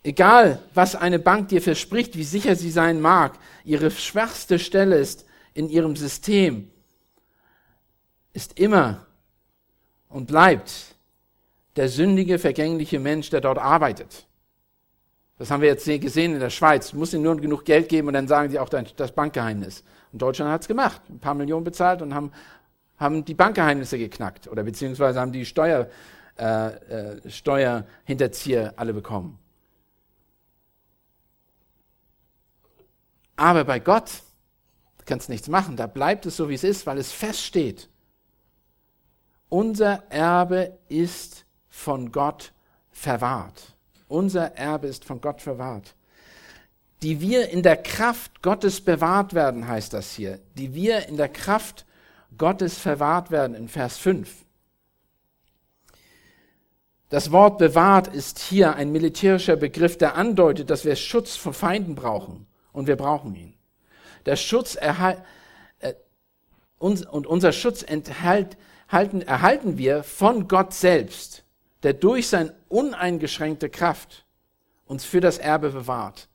Egal, 0.03 0.61
was 0.75 0.97
eine 0.97 1.21
Bank 1.21 1.51
dir 1.51 1.63
verspricht, 1.63 2.17
wie 2.17 2.25
sicher 2.25 2.57
sie 2.57 2.73
sein 2.73 3.01
mag, 3.01 3.39
ihre 3.63 3.93
schwachste 3.93 4.59
Stelle 4.59 4.97
ist 4.97 5.25
in 5.55 5.69
ihrem 5.69 5.95
System, 5.95 6.69
ist 8.33 8.59
immer 8.59 9.07
und 10.09 10.27
bleibt 10.27 10.97
der 11.77 11.89
sündige, 11.89 12.41
vergängliche 12.41 12.99
Mensch, 12.99 13.31
der 13.31 13.41
dort 13.41 13.59
arbeitet. 13.59 14.27
Das 15.39 15.53
haben 15.53 15.61
wir 15.61 15.69
jetzt 15.69 15.85
gesehen 15.85 16.35
in 16.35 16.41
der 16.41 16.51
Schweiz. 16.51 16.91
Du 16.91 16.97
musst 16.97 17.13
ihnen 17.13 17.23
nur 17.23 17.37
genug 17.37 17.65
Geld 17.65 17.89
geben 17.89 18.09
und 18.09 18.15
dann 18.15 18.27
sagen 18.27 18.51
sie 18.51 18.59
auch 18.59 18.69
das 18.69 19.13
Bankgeheimnis. 19.13 19.85
Und 20.13 20.21
Deutschland 20.21 20.51
hat 20.51 20.63
es 20.63 20.69
gemacht. 20.69 21.01
Ein 21.09 21.21
paar 21.21 21.35
Millionen 21.35 21.63
bezahlt 21.63 22.03
und 22.03 22.13
haben, 22.15 22.33
haben 22.99 23.25
die 23.25 23.35
Bankgeheimnisse 23.35 23.99
geknackt. 23.99 24.49
Oder 24.49 24.63
beziehungsweise 24.63 25.21
haben 25.21 25.33
die 25.33 25.47
Steuer, 25.47 25.89
äh, 26.39 26.69
äh, 26.69 27.31
Steuerhinterzieher 27.31 28.75
alle 28.77 28.93
bekommen. 28.93 29.39
Aber 33.37 33.65
bei 33.65 33.79
Gott 33.79 34.11
kannst 35.07 35.29
nichts 35.29 35.49
machen. 35.49 35.77
Da 35.77 35.87
bleibt 35.87 36.27
es 36.27 36.37
so, 36.37 36.49
wie 36.49 36.55
es 36.55 36.65
ist, 36.65 36.87
weil 36.87 36.99
es 36.99 37.11
feststeht. 37.11 37.89
Unser 39.49 40.03
Erbe 40.11 40.79
ist 40.89 41.47
von 41.69 42.13
Gott 42.13 42.53
verwahrt. 42.91 43.75
Unser 44.09 44.57
Erbe 44.57 44.89
ist 44.89 45.05
von 45.05 45.21
Gott 45.21 45.41
verwahrt. 45.41 45.95
Die 47.03 47.21
wir 47.21 47.49
in 47.51 47.63
der 47.63 47.77
Kraft 47.77 48.43
Gottes 48.43 48.81
bewahrt 48.81 49.33
werden, 49.35 49.69
heißt 49.69 49.93
das 49.93 50.13
hier. 50.13 50.41
Die 50.57 50.75
wir 50.75 51.07
in 51.09 51.17
der 51.17 51.29
Kraft 51.29 51.87
Gottes 52.39 52.79
verwahrt 52.79 53.31
werden, 53.31 53.55
in 53.55 53.69
Vers 53.69 53.99
5. 53.99 54.45
Das 57.11 57.33
Wort 57.33 57.59
bewahrt 57.59 58.09
ist 58.09 58.39
hier 58.39 58.77
ein 58.77 58.93
militärischer 58.93 59.57
Begriff, 59.57 59.99
der 59.99 60.15
andeutet, 60.15 60.71
dass 60.71 60.85
wir 60.85 60.95
Schutz 60.95 61.37
vor 61.37 61.55
Feinden 61.55 61.95
brauchen. 61.95 62.47
Und 62.73 62.87
wir 62.87 62.97
brauchen 62.97 63.35
ihn. 63.35 63.55
Der 64.27 64.37
Schutz 64.37 64.75
erhalt, 64.75 65.21
äh, 65.81 65.95
und 66.79 67.27
unser 67.27 67.53
Schutz 67.53 67.83
enthalt, 67.83 68.57
halten, 68.89 69.23
erhalten 69.23 69.79
wir 69.79 70.03
von 70.03 70.49
Gott 70.49 70.75
selbst 70.75 71.45
der 71.83 71.95
durch 71.95 72.29
seine 72.29 72.55
uneingeschränkte 72.69 73.71
Kraft 73.71 74.25
uns 74.87 75.05
für 75.05 75.21
das 75.21 75.39
Erbe 75.39 75.71
bewahrt. 75.71 76.29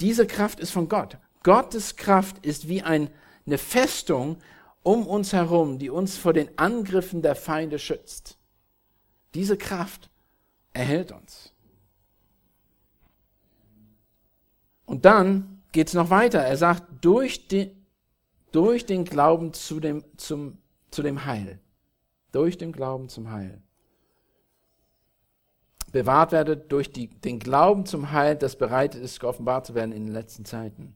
Diese 0.00 0.26
Kraft 0.26 0.60
ist 0.60 0.70
von 0.70 0.88
Gott. 0.88 1.16
Gottes 1.42 1.96
Kraft 1.96 2.44
ist 2.44 2.68
wie 2.68 2.82
ein, 2.82 3.10
eine 3.46 3.58
Festung 3.58 4.38
um 4.86 5.04
uns 5.04 5.32
herum, 5.32 5.80
die 5.80 5.90
uns 5.90 6.16
vor 6.16 6.32
den 6.32 6.56
Angriffen 6.56 7.20
der 7.20 7.34
Feinde 7.34 7.80
schützt. 7.80 8.38
Diese 9.34 9.56
Kraft 9.56 10.10
erhält 10.72 11.10
uns. 11.10 11.52
Und 14.84 15.04
dann 15.04 15.60
geht 15.72 15.88
es 15.88 15.94
noch 15.94 16.10
weiter. 16.10 16.38
Er 16.38 16.56
sagt, 16.56 16.84
durch, 17.04 17.48
die, 17.48 17.72
durch 18.52 18.86
den 18.86 19.04
Glauben 19.04 19.52
zu 19.52 19.80
dem, 19.80 20.04
zum, 20.18 20.58
zu 20.92 21.02
dem 21.02 21.24
Heil. 21.24 21.58
Durch 22.30 22.56
den 22.56 22.70
Glauben 22.70 23.08
zum 23.08 23.32
Heil 23.32 23.60
bewahrt 25.90 26.30
werdet 26.30 26.70
durch 26.70 26.92
die, 26.92 27.08
den 27.08 27.38
Glauben 27.38 27.86
zum 27.86 28.12
Heil, 28.12 28.36
das 28.36 28.56
bereit 28.56 28.94
ist, 28.94 29.18
geoffenbart 29.18 29.66
zu 29.66 29.74
werden 29.74 29.92
in 29.92 30.04
den 30.04 30.12
letzten 30.12 30.44
Zeiten. 30.44 30.94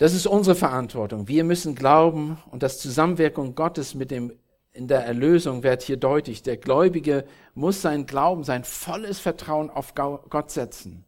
Das 0.00 0.14
ist 0.14 0.26
unsere 0.26 0.56
Verantwortung. 0.56 1.28
Wir 1.28 1.44
müssen 1.44 1.74
glauben 1.74 2.38
und 2.50 2.62
das 2.62 2.78
Zusammenwirkung 2.78 3.54
Gottes 3.54 3.94
mit 3.94 4.10
dem 4.10 4.32
in 4.72 4.88
der 4.88 5.04
Erlösung 5.04 5.62
wird 5.62 5.82
hier 5.82 5.98
deutlich. 5.98 6.42
Der 6.42 6.56
Gläubige 6.56 7.26
muss 7.52 7.82
sein 7.82 8.06
Glauben, 8.06 8.42
sein 8.42 8.64
volles 8.64 9.20
Vertrauen 9.20 9.68
auf 9.68 9.94
Gott 9.94 10.50
setzen. 10.50 11.04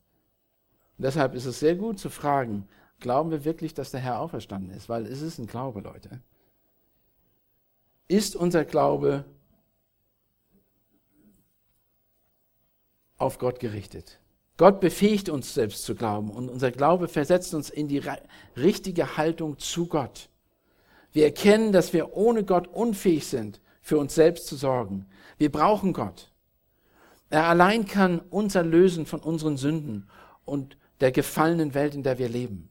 Und 0.98 1.04
deshalb 1.06 1.34
ist 1.34 1.46
es 1.46 1.58
sehr 1.58 1.74
gut 1.74 1.98
zu 2.00 2.10
fragen, 2.10 2.68
glauben 3.00 3.30
wir 3.30 3.46
wirklich, 3.46 3.72
dass 3.72 3.92
der 3.92 4.00
Herr 4.00 4.20
auferstanden 4.20 4.76
ist? 4.76 4.90
Weil 4.90 5.06
es 5.06 5.22
ist 5.22 5.38
ein 5.38 5.46
Glaube, 5.46 5.80
Leute. 5.80 6.20
Ist 8.08 8.36
unser 8.36 8.66
Glaube 8.66 9.24
auf 13.16 13.38
Gott 13.38 13.58
gerichtet. 13.58 14.18
Gott 14.62 14.78
befähigt 14.78 15.28
uns 15.28 15.54
selbst 15.54 15.84
zu 15.84 15.96
glauben 15.96 16.30
und 16.30 16.48
unser 16.48 16.70
Glaube 16.70 17.08
versetzt 17.08 17.52
uns 17.52 17.68
in 17.68 17.88
die 17.88 18.00
richtige 18.56 19.16
Haltung 19.16 19.58
zu 19.58 19.86
Gott. 19.88 20.28
Wir 21.10 21.24
erkennen, 21.24 21.72
dass 21.72 21.92
wir 21.92 22.16
ohne 22.16 22.44
Gott 22.44 22.68
unfähig 22.68 23.26
sind, 23.26 23.60
für 23.80 23.98
uns 23.98 24.14
selbst 24.14 24.46
zu 24.46 24.54
sorgen. 24.54 25.06
Wir 25.36 25.50
brauchen 25.50 25.92
Gott. 25.92 26.30
Er 27.28 27.46
allein 27.46 27.86
kann 27.86 28.20
uns 28.20 28.54
erlösen 28.54 29.04
von 29.04 29.18
unseren 29.18 29.56
Sünden 29.56 30.08
und 30.44 30.76
der 31.00 31.10
gefallenen 31.10 31.74
Welt, 31.74 31.96
in 31.96 32.04
der 32.04 32.20
wir 32.20 32.28
leben. 32.28 32.68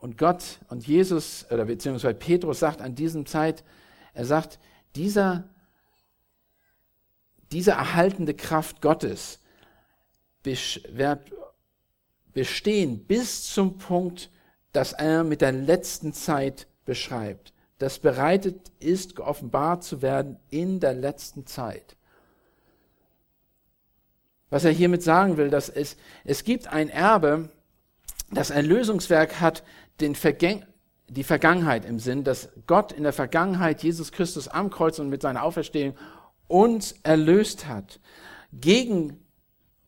Und 0.00 0.18
Gott 0.18 0.58
und 0.68 0.86
Jesus, 0.86 1.46
oder 1.50 1.64
beziehungsweise 1.64 2.12
Petrus 2.12 2.58
sagt 2.58 2.82
an 2.82 2.94
diesem 2.94 3.24
Zeit, 3.24 3.64
er 4.12 4.26
sagt, 4.26 4.58
dieser, 4.96 5.48
diese 7.52 7.72
erhaltende 7.72 8.34
Kraft 8.34 8.80
Gottes 8.80 9.40
wird 10.42 11.32
bestehen 12.32 13.04
bis 13.04 13.44
zum 13.52 13.78
Punkt, 13.78 14.30
dass 14.72 14.92
er 14.92 15.24
mit 15.24 15.40
der 15.40 15.52
letzten 15.52 16.12
Zeit 16.12 16.66
beschreibt. 16.84 17.52
Das 17.78 17.98
bereitet 17.98 18.70
ist, 18.78 19.16
geoffenbart 19.16 19.84
zu 19.84 20.02
werden 20.02 20.38
in 20.50 20.80
der 20.80 20.94
letzten 20.94 21.46
Zeit. 21.46 21.96
Was 24.50 24.64
er 24.64 24.72
hiermit 24.72 25.02
sagen 25.02 25.36
will, 25.36 25.48
dass 25.48 25.68
es, 25.68 25.96
es 26.24 26.44
gibt 26.44 26.66
ein 26.66 26.88
Erbe, 26.88 27.50
das 28.32 28.50
Erlösungswerk 28.50 29.40
hat 29.40 29.62
den 30.00 30.14
Vergäng, 30.14 30.64
die 31.10 31.24
Vergangenheit 31.24 31.84
im 31.84 31.98
Sinn, 31.98 32.24
dass 32.24 32.50
Gott 32.66 32.92
in 32.92 33.02
der 33.02 33.12
Vergangenheit 33.12 33.82
Jesus 33.82 34.12
Christus 34.12 34.48
am 34.48 34.70
Kreuz 34.70 34.98
und 34.98 35.08
mit 35.08 35.22
seiner 35.22 35.42
Auferstehung 35.42 35.94
uns 36.46 36.94
erlöst 37.02 37.66
hat. 37.66 38.00
Gegen, 38.52 39.20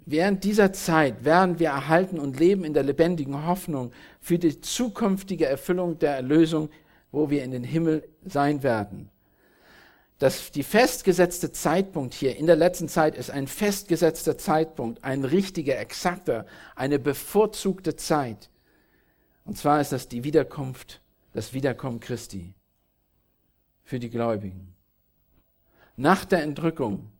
während 0.05 0.45
dieser 0.45 0.73
Zeit 0.73 1.25
werden 1.25 1.59
wir 1.59 1.69
erhalten 1.69 2.19
und 2.19 2.39
leben 2.39 2.65
in 2.65 2.75
der 2.75 2.83
lebendigen 2.83 3.47
Hoffnung 3.47 3.93
für 4.21 4.39
die 4.39 4.61
zukünftige 4.61 5.47
Erfüllung 5.47 5.99
der 5.99 6.17
Erlösung, 6.17 6.71
wo 7.13 7.31
wir 7.31 7.45
in 7.45 7.53
den 7.53 7.65
Himmel 7.65 8.09
sein 8.25 8.63
werden. 8.63 9.11
Das, 10.19 10.53
die 10.53 10.63
festgesetzte 10.63 11.51
Zeitpunkt 11.51 12.15
hier 12.15 12.37
in 12.37 12.47
der 12.47 12.57
letzten 12.57 12.89
Zeit 12.89 13.17
ist 13.17 13.31
ein 13.31 13.49
festgesetzter 13.49 14.39
Zeitpunkt, 14.39 15.03
ein 15.03 15.25
richtiger, 15.25 15.79
exakter, 15.79 16.47
eine 16.77 16.99
bevorzugte 17.01 17.97
Zeit 17.97 18.49
Und 19.45 19.59
zwar 19.59 19.81
ist 19.81 19.93
das 19.93 20.09
die 20.09 20.25
Wiederkunft, 20.25 21.02
das 21.33 21.53
Wiederkommen 21.53 22.01
Christi 22.01 22.55
für 23.85 23.99
die 23.99 24.11
Gläubigen. 24.11 24.75
Nach 25.97 26.25
der 26.25 26.43
Entrückung 26.43 27.11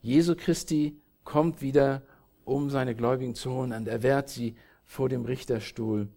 Jesu 0.00 0.36
Christi 0.36 1.00
kommt 1.24 1.60
wieder, 1.60 2.02
um 2.44 2.70
seine 2.70 2.94
Gläubigen 2.94 3.34
zu 3.34 3.50
holen 3.50 3.72
und 3.72 3.88
er 3.88 4.02
wehrt 4.02 4.28
sie 4.28 4.56
vor 4.84 5.08
dem 5.08 5.24
Richterstuhl, 5.24 6.08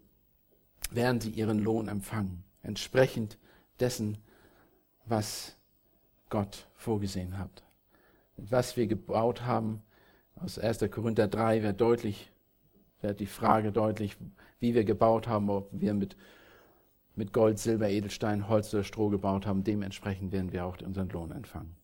während 0.91 1.23
sie 1.23 1.31
ihren 1.31 1.59
Lohn 1.59 1.87
empfangen, 1.87 2.43
entsprechend 2.61 3.39
dessen, 3.79 4.19
was 5.05 5.57
Gott 6.29 6.67
vorgesehen 6.75 7.39
hat. 7.39 7.63
Und 8.37 8.51
was 8.51 8.77
wir 8.77 8.85
gebaut 8.85 9.41
haben, 9.41 9.81
aus 10.35 10.59
1. 10.59 10.85
Korinther 10.91 11.27
3 11.27 11.63
wird 11.63 11.81
deutlich, 11.81 12.31
wird 13.01 13.19
die 13.19 13.25
Frage 13.25 13.71
deutlich, 13.71 14.15
wie 14.59 14.75
wir 14.75 14.83
gebaut 14.83 15.27
haben, 15.27 15.49
ob 15.49 15.69
wir 15.71 15.93
mit, 15.93 16.15
mit 17.19 17.33
Gold, 17.33 17.59
Silber, 17.59 17.89
Edelstein, 17.89 18.49
Holz 18.49 18.73
oder 18.73 18.83
Stroh 18.83 19.09
gebaut 19.09 19.45
haben. 19.45 19.63
Dementsprechend 19.63 20.31
werden 20.31 20.51
wir 20.51 20.65
auch 20.65 20.77
unseren 20.81 21.09
Lohn 21.09 21.31
empfangen. 21.31 21.75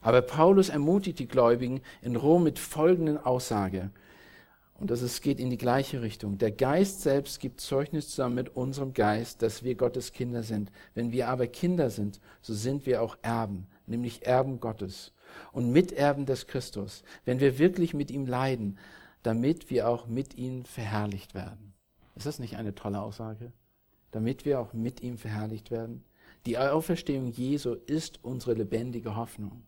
Aber 0.00 0.22
Paulus 0.22 0.68
ermutigt 0.68 1.18
die 1.18 1.28
Gläubigen 1.28 1.80
in 2.00 2.16
Rom 2.16 2.44
mit 2.44 2.58
folgenden 2.58 3.18
Aussage. 3.18 3.90
Und 4.78 4.90
das 4.90 5.02
ist, 5.02 5.22
geht 5.22 5.40
in 5.40 5.50
die 5.50 5.58
gleiche 5.58 6.02
Richtung. 6.02 6.38
Der 6.38 6.50
Geist 6.50 7.00
selbst 7.00 7.40
gibt 7.40 7.60
Zeugnis 7.60 8.10
zusammen 8.10 8.34
mit 8.34 8.56
unserem 8.56 8.92
Geist, 8.92 9.42
dass 9.42 9.62
wir 9.62 9.76
Gottes 9.76 10.12
Kinder 10.12 10.42
sind. 10.42 10.70
Wenn 10.94 11.12
wir 11.12 11.28
aber 11.28 11.46
Kinder 11.46 11.90
sind, 11.90 12.20
so 12.42 12.54
sind 12.54 12.86
wir 12.86 13.02
auch 13.02 13.16
Erben, 13.22 13.66
nämlich 13.86 14.26
Erben 14.26 14.60
Gottes 14.60 15.12
und 15.52 15.70
Miterben 15.70 16.26
des 16.26 16.46
Christus, 16.46 17.02
wenn 17.24 17.40
wir 17.40 17.58
wirklich 17.58 17.94
mit 17.94 18.10
ihm 18.10 18.26
leiden, 18.26 18.78
damit 19.22 19.70
wir 19.70 19.88
auch 19.88 20.06
mit 20.06 20.34
ihm 20.34 20.64
verherrlicht 20.64 21.34
werden. 21.34 21.72
Ist 22.14 22.26
das 22.26 22.38
nicht 22.38 22.56
eine 22.56 22.74
tolle 22.74 23.00
Aussage? 23.00 23.52
Damit 24.14 24.44
wir 24.44 24.60
auch 24.60 24.72
mit 24.72 25.02
ihm 25.02 25.18
verherrlicht 25.18 25.72
werden. 25.72 26.04
Die 26.46 26.56
Auferstehung 26.56 27.32
Jesu 27.32 27.72
ist 27.72 28.22
unsere 28.22 28.54
lebendige 28.54 29.16
Hoffnung. 29.16 29.64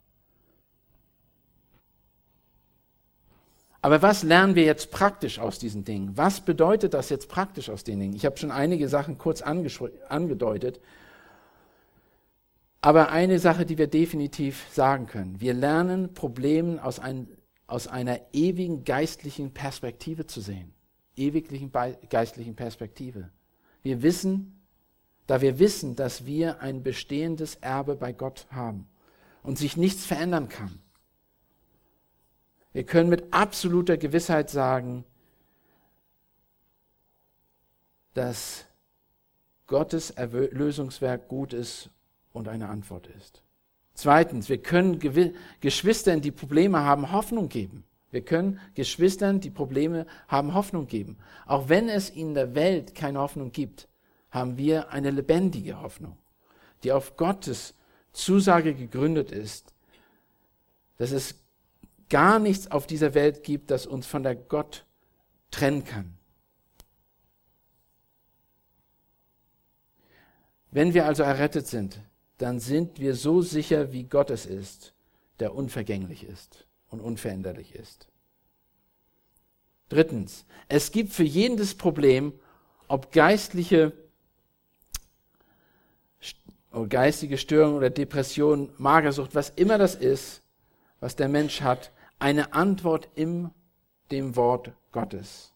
Aber 3.82 4.02
was 4.02 4.22
lernen 4.22 4.54
wir 4.54 4.62
jetzt 4.62 4.92
praktisch 4.92 5.40
aus 5.40 5.58
diesen 5.58 5.84
Dingen? 5.84 6.16
Was 6.16 6.40
bedeutet 6.40 6.94
das 6.94 7.08
jetzt 7.08 7.28
praktisch 7.28 7.70
aus 7.70 7.82
den 7.82 7.98
Dingen? 7.98 8.14
Ich 8.14 8.24
habe 8.24 8.36
schon 8.36 8.52
einige 8.52 8.88
Sachen 8.88 9.18
kurz 9.18 9.42
angedeutet. 9.42 10.80
Aber 12.80 13.10
eine 13.10 13.40
Sache, 13.40 13.66
die 13.66 13.78
wir 13.78 13.88
definitiv 13.88 14.68
sagen 14.70 15.06
können. 15.06 15.40
Wir 15.40 15.54
lernen 15.54 16.14
Probleme 16.14 16.84
aus, 16.84 17.00
ein, 17.00 17.26
aus 17.66 17.88
einer 17.88 18.20
ewigen 18.32 18.84
geistlichen 18.84 19.52
Perspektive 19.52 20.26
zu 20.28 20.40
sehen. 20.40 20.72
Ewiglichen 21.16 21.72
geistlichen 22.10 22.54
Perspektive. 22.54 23.30
Wir 23.86 24.02
wissen, 24.02 24.60
da 25.28 25.40
wir 25.40 25.60
wissen, 25.60 25.94
dass 25.94 26.26
wir 26.26 26.58
ein 26.60 26.82
bestehendes 26.82 27.54
Erbe 27.54 27.94
bei 27.94 28.12
Gott 28.12 28.48
haben 28.50 28.88
und 29.44 29.58
sich 29.58 29.76
nichts 29.76 30.04
verändern 30.04 30.48
kann. 30.48 30.80
Wir 32.72 32.82
können 32.82 33.08
mit 33.08 33.32
absoluter 33.32 33.96
Gewissheit 33.96 34.50
sagen, 34.50 35.04
dass 38.12 38.66
Gottes 39.68 40.10
Erlösungswerk 40.10 41.28
gut 41.28 41.52
ist 41.52 41.88
und 42.32 42.48
eine 42.48 42.68
Antwort 42.68 43.06
ist. 43.06 43.40
Zweitens, 43.94 44.48
wir 44.48 44.60
können 44.60 44.98
Geschwistern, 45.60 46.20
die 46.22 46.32
Probleme 46.32 46.80
haben, 46.80 47.12
Hoffnung 47.12 47.48
geben. 47.48 47.84
Wir 48.10 48.24
können 48.24 48.60
Geschwistern, 48.74 49.40
die 49.40 49.50
Probleme 49.50 50.06
haben, 50.28 50.54
Hoffnung 50.54 50.86
geben. 50.86 51.18
Auch 51.46 51.68
wenn 51.68 51.88
es 51.88 52.08
in 52.08 52.34
der 52.34 52.54
Welt 52.54 52.94
keine 52.94 53.18
Hoffnung 53.18 53.52
gibt, 53.52 53.88
haben 54.30 54.56
wir 54.56 54.90
eine 54.90 55.10
lebendige 55.10 55.80
Hoffnung, 55.80 56.16
die 56.82 56.92
auf 56.92 57.16
Gottes 57.16 57.74
Zusage 58.12 58.74
gegründet 58.74 59.32
ist, 59.32 59.74
dass 60.98 61.10
es 61.10 61.34
gar 62.08 62.38
nichts 62.38 62.70
auf 62.70 62.86
dieser 62.86 63.14
Welt 63.14 63.42
gibt, 63.42 63.70
das 63.70 63.86
uns 63.86 64.06
von 64.06 64.22
der 64.22 64.36
Gott 64.36 64.86
trennen 65.50 65.84
kann. 65.84 66.16
Wenn 70.70 70.94
wir 70.94 71.06
also 71.06 71.22
errettet 71.22 71.66
sind, 71.66 72.00
dann 72.38 72.60
sind 72.60 73.00
wir 73.00 73.14
so 73.14 73.42
sicher, 73.42 73.92
wie 73.92 74.04
Gott 74.04 74.30
es 74.30 74.46
ist, 74.46 74.94
der 75.40 75.54
unvergänglich 75.54 76.24
ist 76.24 76.65
und 76.90 77.00
unveränderlich 77.00 77.74
ist. 77.74 78.06
Drittens, 79.88 80.44
es 80.68 80.90
gibt 80.90 81.12
für 81.12 81.22
jedes 81.22 81.76
Problem, 81.76 82.32
ob 82.88 83.12
geistliche 83.12 83.92
geistige 86.90 87.38
Störung 87.38 87.74
oder 87.76 87.88
Depression, 87.88 88.68
Magersucht, 88.76 89.34
was 89.34 89.48
immer 89.48 89.78
das 89.78 89.94
ist, 89.94 90.42
was 91.00 91.16
der 91.16 91.28
Mensch 91.28 91.62
hat, 91.62 91.90
eine 92.18 92.52
Antwort 92.52 93.08
in 93.14 93.50
dem 94.10 94.36
Wort 94.36 94.72
Gottes. 94.92 95.54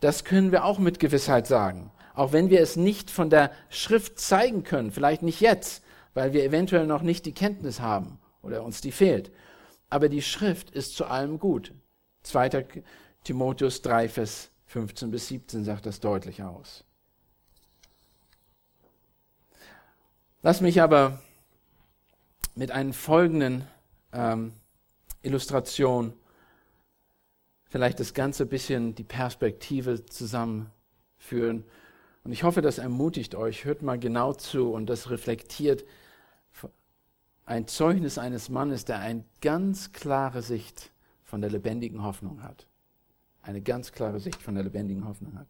Das 0.00 0.24
können 0.24 0.52
wir 0.52 0.66
auch 0.66 0.78
mit 0.78 0.98
Gewissheit 0.98 1.46
sagen, 1.46 1.90
auch 2.14 2.32
wenn 2.32 2.50
wir 2.50 2.60
es 2.60 2.76
nicht 2.76 3.10
von 3.10 3.30
der 3.30 3.50
Schrift 3.70 4.18
zeigen 4.18 4.62
können, 4.62 4.90
vielleicht 4.90 5.22
nicht 5.22 5.40
jetzt, 5.40 5.82
weil 6.12 6.34
wir 6.34 6.44
eventuell 6.44 6.86
noch 6.86 7.00
nicht 7.00 7.24
die 7.24 7.32
Kenntnis 7.32 7.80
haben 7.80 8.18
oder 8.44 8.62
uns 8.62 8.80
die 8.80 8.92
fehlt. 8.92 9.30
Aber 9.90 10.08
die 10.08 10.22
Schrift 10.22 10.70
ist 10.70 10.96
zu 10.96 11.06
allem 11.06 11.38
gut. 11.38 11.72
2. 12.22 12.64
Timotheus 13.24 13.82
3, 13.82 14.08
Vers 14.08 14.50
15 14.66 15.10
bis 15.10 15.28
17 15.28 15.64
sagt 15.64 15.86
das 15.86 16.00
deutlich 16.00 16.42
aus. 16.42 16.84
Lass 20.42 20.60
mich 20.60 20.82
aber 20.82 21.20
mit 22.54 22.70
einem 22.70 22.92
folgenden 22.92 23.66
ähm, 24.12 24.52
Illustration 25.22 26.12
vielleicht 27.74 27.98
das 27.98 28.14
ganze 28.14 28.46
bisschen 28.46 28.94
die 28.94 29.04
Perspektive 29.04 30.04
zusammenführen. 30.06 31.64
Und 32.22 32.32
ich 32.32 32.44
hoffe, 32.44 32.62
das 32.62 32.78
ermutigt 32.78 33.34
euch. 33.34 33.64
Hört 33.64 33.82
mal 33.82 33.98
genau 33.98 34.32
zu 34.32 34.72
und 34.72 34.86
das 34.86 35.10
reflektiert 35.10 35.84
ein 37.46 37.66
Zeugnis 37.66 38.18
eines 38.18 38.48
Mannes, 38.48 38.84
der 38.84 39.00
eine 39.00 39.24
ganz 39.40 39.92
klare 39.92 40.42
Sicht 40.42 40.92
von 41.24 41.40
der 41.40 41.50
lebendigen 41.50 42.02
Hoffnung 42.02 42.42
hat. 42.42 42.66
Eine 43.42 43.60
ganz 43.60 43.92
klare 43.92 44.20
Sicht 44.20 44.40
von 44.40 44.54
der 44.54 44.64
lebendigen 44.64 45.06
Hoffnung 45.06 45.38
hat. 45.38 45.46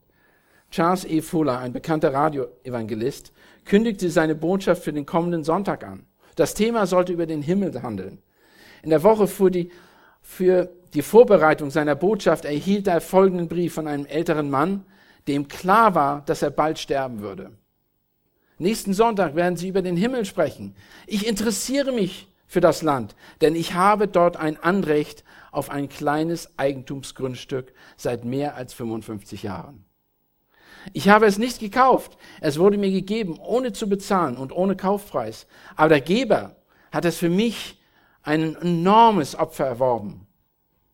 Charles 0.70 1.05
E. 1.05 1.20
Fuller, 1.20 1.59
ein 1.59 1.72
bekannter 1.72 2.12
Radioevangelist, 2.12 3.32
kündigte 3.64 4.11
seine 4.11 4.34
Botschaft 4.34 4.82
für 4.82 4.92
den 4.92 5.07
kommenden 5.07 5.45
Sonntag 5.45 5.84
an. 5.84 6.05
Das 6.34 6.55
Thema 6.55 6.86
sollte 6.86 7.12
über 7.12 7.26
den 7.26 7.42
Himmel 7.42 7.80
handeln. 7.82 8.18
In 8.82 8.90
der 8.90 9.05
Woche 9.05 9.28
für 9.28 9.53
die, 9.53 9.70
für 10.20 10.68
die 10.92 11.03
Vorbereitung 11.03 11.70
seiner 11.70 11.95
Botschaft 11.95 12.45
erhielt 12.45 12.88
er 12.88 13.01
folgenden 13.01 13.47
Brief 13.47 13.74
von 13.74 13.86
einem 13.86 14.07
älteren 14.07 14.51
Mann, 14.51 14.84
dem 15.28 15.47
klar 15.47 15.95
war, 15.95 16.22
dass 16.26 16.42
er 16.42 16.51
bald 16.51 16.78
sterben 16.78 17.20
würde. 17.20 17.53
Nächsten 18.59 18.94
Sonntag 18.94 19.34
werden 19.34 19.57
sie 19.57 19.68
über 19.68 19.82
den 19.82 19.96
Himmel 19.96 20.24
sprechen. 20.24 20.76
Ich 21.07 21.26
interessiere 21.26 21.92
mich 21.92 22.28
für 22.46 22.61
das 22.61 22.82
Land, 22.82 23.16
denn 23.40 23.57
ich 23.57 23.74
habe 23.74 24.07
dort 24.07 24.36
ein 24.36 24.62
Anrecht 24.62 25.24
auf 25.50 25.70
ein 25.70 25.88
kleines 25.88 26.57
Eigentumsgrundstück 26.57 27.72
seit 27.96 28.24
mehr 28.24 28.55
als 28.55 28.74
55 28.74 29.42
Jahren. 29.42 29.84
Ich 30.92 31.09
habe 31.09 31.26
es 31.26 31.38
nicht 31.38 31.61
gekauft, 31.61 32.16
es 32.40 32.59
wurde 32.59 32.76
mir 32.76 32.90
gegeben, 32.90 33.38
ohne 33.38 33.72
zu 33.72 33.88
bezahlen 33.88 34.36
und 34.36 34.52
ohne 34.52 34.76
Kaufpreis. 34.76 35.46
Aber 35.76 35.88
der 35.88 36.00
Geber 36.00 36.57
hat 36.92 37.05
es 37.05 37.16
für 37.16 37.30
mich 37.30 37.80
ein 38.22 38.55
enormes 38.57 39.34
Opfer 39.34 39.66
erworben. 39.66 40.26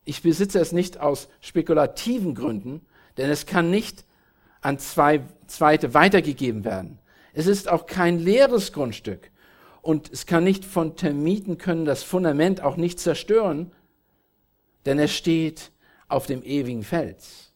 Ich 0.04 0.22
besitze 0.22 0.61
es 0.61 0.72
nicht 0.72 0.98
aus 0.98 1.28
spekulativen 1.40 2.34
Gründen, 2.34 2.86
denn 3.16 3.30
es 3.30 3.46
kann 3.46 3.70
nicht 3.70 4.04
an 4.61 4.78
zwei 4.78 5.22
Zweite 5.46 5.94
weitergegeben 5.94 6.64
werden. 6.64 6.98
Es 7.33 7.47
ist 7.47 7.68
auch 7.68 7.87
kein 7.87 8.18
leeres 8.18 8.72
Grundstück 8.72 9.31
und 9.83 10.11
es 10.11 10.26
kann 10.26 10.45
nicht 10.45 10.64
von 10.64 10.97
Termiten 10.97 11.59
können 11.59 11.85
das 11.85 12.03
Fundament 12.03 12.62
auch 12.62 12.76
nicht 12.76 12.99
zerstören, 12.99 13.72
denn 14.87 14.99
es 14.99 15.12
steht 15.12 15.72
auf 16.09 16.26
dem 16.26 16.43
ewigen 16.43 16.83
Fels. 16.83 17.53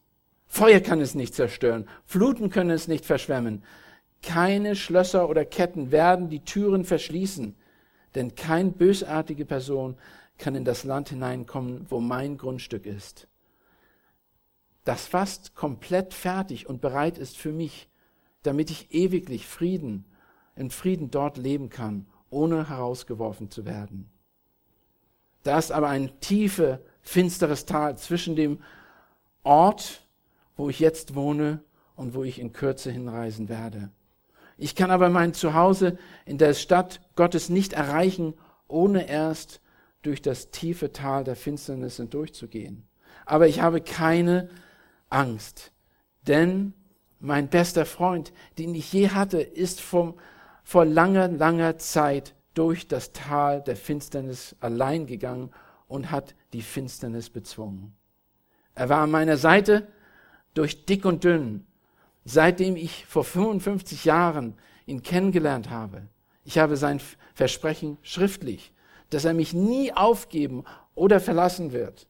Feuer 0.47 0.81
kann 0.81 1.01
es 1.01 1.15
nicht 1.15 1.35
zerstören, 1.35 1.89
Fluten 2.07 2.51
können 2.51 2.71
es 2.71 2.87
nicht 2.87 3.05
verschwemmen. 3.05 3.65
Keine 4.23 4.77
Schlösser 4.77 5.29
oder 5.29 5.45
Ketten 5.45 5.91
werden 5.91 6.29
die 6.29 6.45
Türen 6.45 6.85
verschließen. 6.85 7.57
Denn 8.15 8.35
keine 8.37 8.71
bösartige 8.71 9.45
Person 9.45 9.97
kann 10.39 10.55
in 10.55 10.65
das 10.65 10.85
Land 10.85 11.09
hineinkommen, 11.11 11.87
wo 11.91 12.01
mein 12.01 12.39
Grundstück 12.39 12.87
ist. 12.87 13.29
Das 14.85 15.07
fast 15.07 15.55
komplett 15.55 16.15
fertig 16.15 16.69
und 16.69 16.81
bereit 16.81 17.19
ist 17.19 17.37
für 17.37 17.53
mich, 17.53 17.89
damit 18.45 18.71
ich 18.71 18.95
ewiglich 18.95 19.47
Frieden, 19.47 20.05
in 20.57 20.71
Frieden 20.71 21.11
dort 21.11 21.37
leben 21.37 21.69
kann, 21.69 22.07
ohne 22.31 22.69
herausgeworfen 22.69 23.51
zu 23.51 23.65
werden. 23.65 24.09
Da 25.43 25.59
ist 25.59 25.73
aber 25.73 25.89
ein 25.89 26.21
tiefe, 26.21 26.81
finsteres 27.03 27.67
Tal 27.67 27.99
zwischen 27.99 28.37
dem 28.37 28.61
Ort 29.43 30.05
wo 30.57 30.69
ich 30.69 30.81
jetzt 30.81 31.15
wohne 31.15 31.63
und 31.97 32.15
wo 32.15 32.25
ich 32.25 32.39
in 32.39 32.53
Kürze 32.53 32.91
hinreisen 32.91 33.49
werde. 33.49 33.91
Ich 34.57 34.75
kann 34.75 34.91
aber 34.91 35.09
mein 35.09 35.35
Zuhause 35.35 35.99
in 36.27 36.39
der 36.39 36.55
Stadt 36.55 37.01
Gottes 37.17 37.49
nicht 37.49 37.73
erreichen, 37.73 38.35
ohne 38.69 39.09
erst 39.09 39.61
durch 40.03 40.23
das 40.23 40.51
tiefe 40.51 40.93
Tal 40.93 41.25
der 41.25 41.37
Finsternis 41.37 41.97
hindurchzugehen. 41.97 42.87
Aber 43.27 43.49
ich 43.49 43.61
habe 43.61 43.81
keine 43.81 44.49
Angst, 45.09 45.73
denn 46.27 46.75
mein 47.21 47.49
bester 47.49 47.87
Freund, 47.87 48.33
den 48.59 48.75
ich 48.75 48.93
je 48.93 49.11
hatte, 49.11 49.41
ist 49.41 49.81
vom, 49.81 50.15
vor 50.63 50.85
langer, 50.85 51.29
langer 51.29 51.79
Zeit 51.79 52.35
durch 52.55 52.89
das 52.89 53.13
Tal 53.13 53.63
der 53.63 53.77
Finsternis 53.77 54.57
allein 54.61 55.07
gegangen 55.07 55.51
und 55.89 56.11
hat 56.11 56.35
die 56.53 56.63
Finsternis 56.63 57.31
bezwungen. 57.31 57.95
Er 58.75 58.89
war 58.89 59.03
an 59.03 59.11
meiner 59.11 59.37
Seite 59.37 59.87
durch 60.55 60.87
dick 60.87 61.05
und 61.05 61.25
dünn, 61.25 61.67
seitdem 62.25 62.77
ich 62.77 63.07
vor 63.07 63.25
55 63.25 64.05
Jahren 64.05 64.55
ihn 64.87 65.03
kennengelernt 65.03 65.71
habe. 65.71 66.03
Ich 66.45 66.59
habe 66.59 66.77
sein 66.77 67.01
Versprechen 67.35 67.99
schriftlich, 68.03 68.73
dass 69.11 69.25
er 69.25 69.35
mich 69.35 69.53
nie 69.53 69.93
aufgeben 69.93 70.65
oder 70.95 71.21
verlassen 71.21 71.73
wird. 71.73 72.07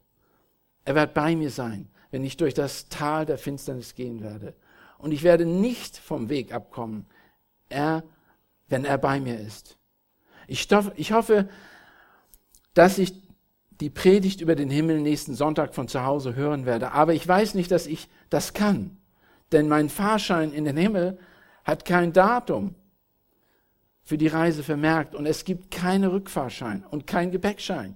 Er 0.85 0.95
wird 0.95 1.13
bei 1.13 1.35
mir 1.35 1.49
sein, 1.49 1.89
wenn 2.11 2.23
ich 2.23 2.37
durch 2.37 2.53
das 2.53 2.89
Tal 2.89 3.25
der 3.25 3.37
Finsternis 3.37 3.95
gehen 3.95 4.21
werde. 4.21 4.53
Und 4.97 5.11
ich 5.11 5.23
werde 5.23 5.45
nicht 5.45 5.97
vom 5.97 6.29
Weg 6.29 6.53
abkommen, 6.53 7.05
er, 7.69 8.03
wenn 8.67 8.85
er 8.85 8.97
bei 8.97 9.19
mir 9.19 9.39
ist. 9.39 9.77
Ich, 10.47 10.67
ich 10.95 11.11
hoffe, 11.11 11.49
dass 12.73 12.97
ich 12.97 13.13
die 13.81 13.89
Predigt 13.89 14.41
über 14.41 14.55
den 14.55 14.69
Himmel 14.69 15.01
nächsten 15.01 15.35
Sonntag 15.35 15.75
von 15.75 15.87
zu 15.87 16.03
Hause 16.03 16.35
hören 16.35 16.65
werde. 16.65 16.91
Aber 16.91 17.13
ich 17.13 17.27
weiß 17.27 17.55
nicht, 17.55 17.71
dass 17.71 17.87
ich 17.87 18.07
das 18.29 18.53
kann. 18.53 18.97
Denn 19.51 19.67
mein 19.67 19.89
Fahrschein 19.89 20.51
in 20.51 20.65
den 20.65 20.77
Himmel 20.77 21.19
hat 21.63 21.85
kein 21.85 22.13
Datum 22.13 22.75
für 24.03 24.17
die 24.17 24.27
Reise 24.27 24.63
vermerkt 24.63 25.15
und 25.15 25.25
es 25.25 25.45
gibt 25.45 25.71
keine 25.71 26.11
Rückfahrschein 26.11 26.85
und 26.89 27.07
kein 27.07 27.31
Gepäckschein. 27.31 27.95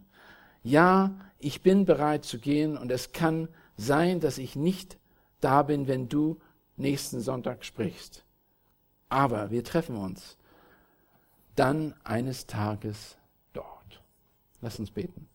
Ja, 0.63 1.15
ich 1.37 1.61
bin 1.61 1.85
bereit 1.85 2.25
zu 2.25 2.39
gehen 2.39 2.77
und 2.77 2.91
es 2.91 3.11
kann 3.11 3.47
sein, 3.77 4.19
dass 4.19 4.37
ich 4.37 4.55
nicht 4.55 4.97
da 5.39 5.63
bin, 5.63 5.87
wenn 5.87 6.09
du 6.09 6.39
nächsten 6.80 7.21
Sonntag 7.21 7.65
sprichst. 7.65 8.25
Aber 9.09 9.51
wir 9.51 9.63
treffen 9.63 9.95
uns 9.95 10.38
dann 11.55 11.93
eines 12.03 12.47
Tages 12.47 13.17
dort. 13.53 14.01
Lass 14.61 14.80
uns 14.80 14.91
beten. 14.91 15.27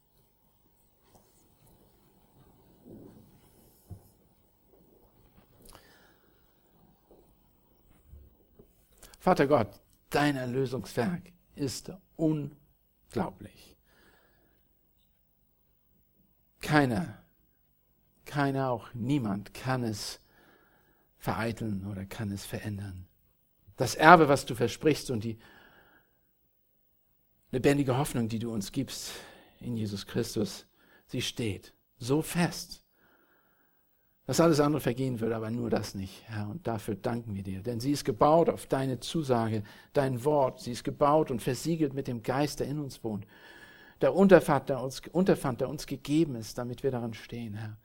Vater 9.19 9.47
Gott, 9.47 9.81
dein 10.11 10.37
Erlösungswerk 10.37 11.33
ist 11.55 11.91
unglaublich. 12.17 13.75
Keiner, 16.61 17.23
keiner 18.27 18.71
auch 18.71 18.93
niemand 18.93 19.55
kann 19.55 19.83
es 19.83 20.21
vereiteln 21.25 21.87
oder 21.91 22.05
kann 22.05 22.31
es 22.31 22.45
verändern. 22.45 23.07
Das 23.77 23.95
Erbe, 23.95 24.29
was 24.29 24.45
du 24.45 24.55
versprichst 24.55 25.11
und 25.11 25.25
die 25.25 25.39
lebendige 27.51 27.97
Hoffnung, 27.97 28.29
die 28.29 28.39
du 28.39 28.53
uns 28.53 28.73
gibst 28.73 29.13
in 29.61 29.75
Jesus 29.75 30.07
Christus, 30.07 30.67
sie 31.07 31.23
steht 31.23 31.73
so 31.97 32.21
fest, 32.21 32.85
dass 34.27 34.39
alles 34.39 34.61
andere 34.61 34.83
vergehen 34.83 35.19
wird, 35.21 35.33
aber 35.33 35.51
nur 35.51 35.71
das 35.71 35.95
nicht, 35.95 36.25
Herr. 36.27 36.51
Und 36.51 36.67
dafür 36.67 36.95
danken 36.95 37.35
wir 37.35 37.43
dir. 37.43 37.63
Denn 37.63 37.81
sie 37.81 37.93
ist 37.93 38.05
gebaut 38.05 38.51
auf 38.51 38.67
deine 38.67 39.01
Zusage, 39.01 39.63
dein 39.95 40.27
Wort. 40.27 40.61
Sie 40.61 40.73
ist 40.73 40.85
gebaut 40.85 41.31
und 41.31 41.41
versiegelt 41.41 41.95
mit 41.95 42.07
dem 42.07 42.23
Geist, 42.23 42.61
der 42.61 42.67
in 42.67 42.79
uns 42.79 43.03
wohnt. 43.03 43.27
Der 44.03 44.15
Unterpfand, 44.15 44.69
der 44.69 44.83
uns, 44.83 45.01
Unterpfand, 45.11 45.63
der 45.63 45.71
uns 45.71 45.87
gegeben 45.87 46.37
ist, 46.37 46.59
damit 46.59 46.83
wir 46.83 46.91
daran 46.91 47.15
stehen, 47.15 47.55
Herr. 47.55 47.79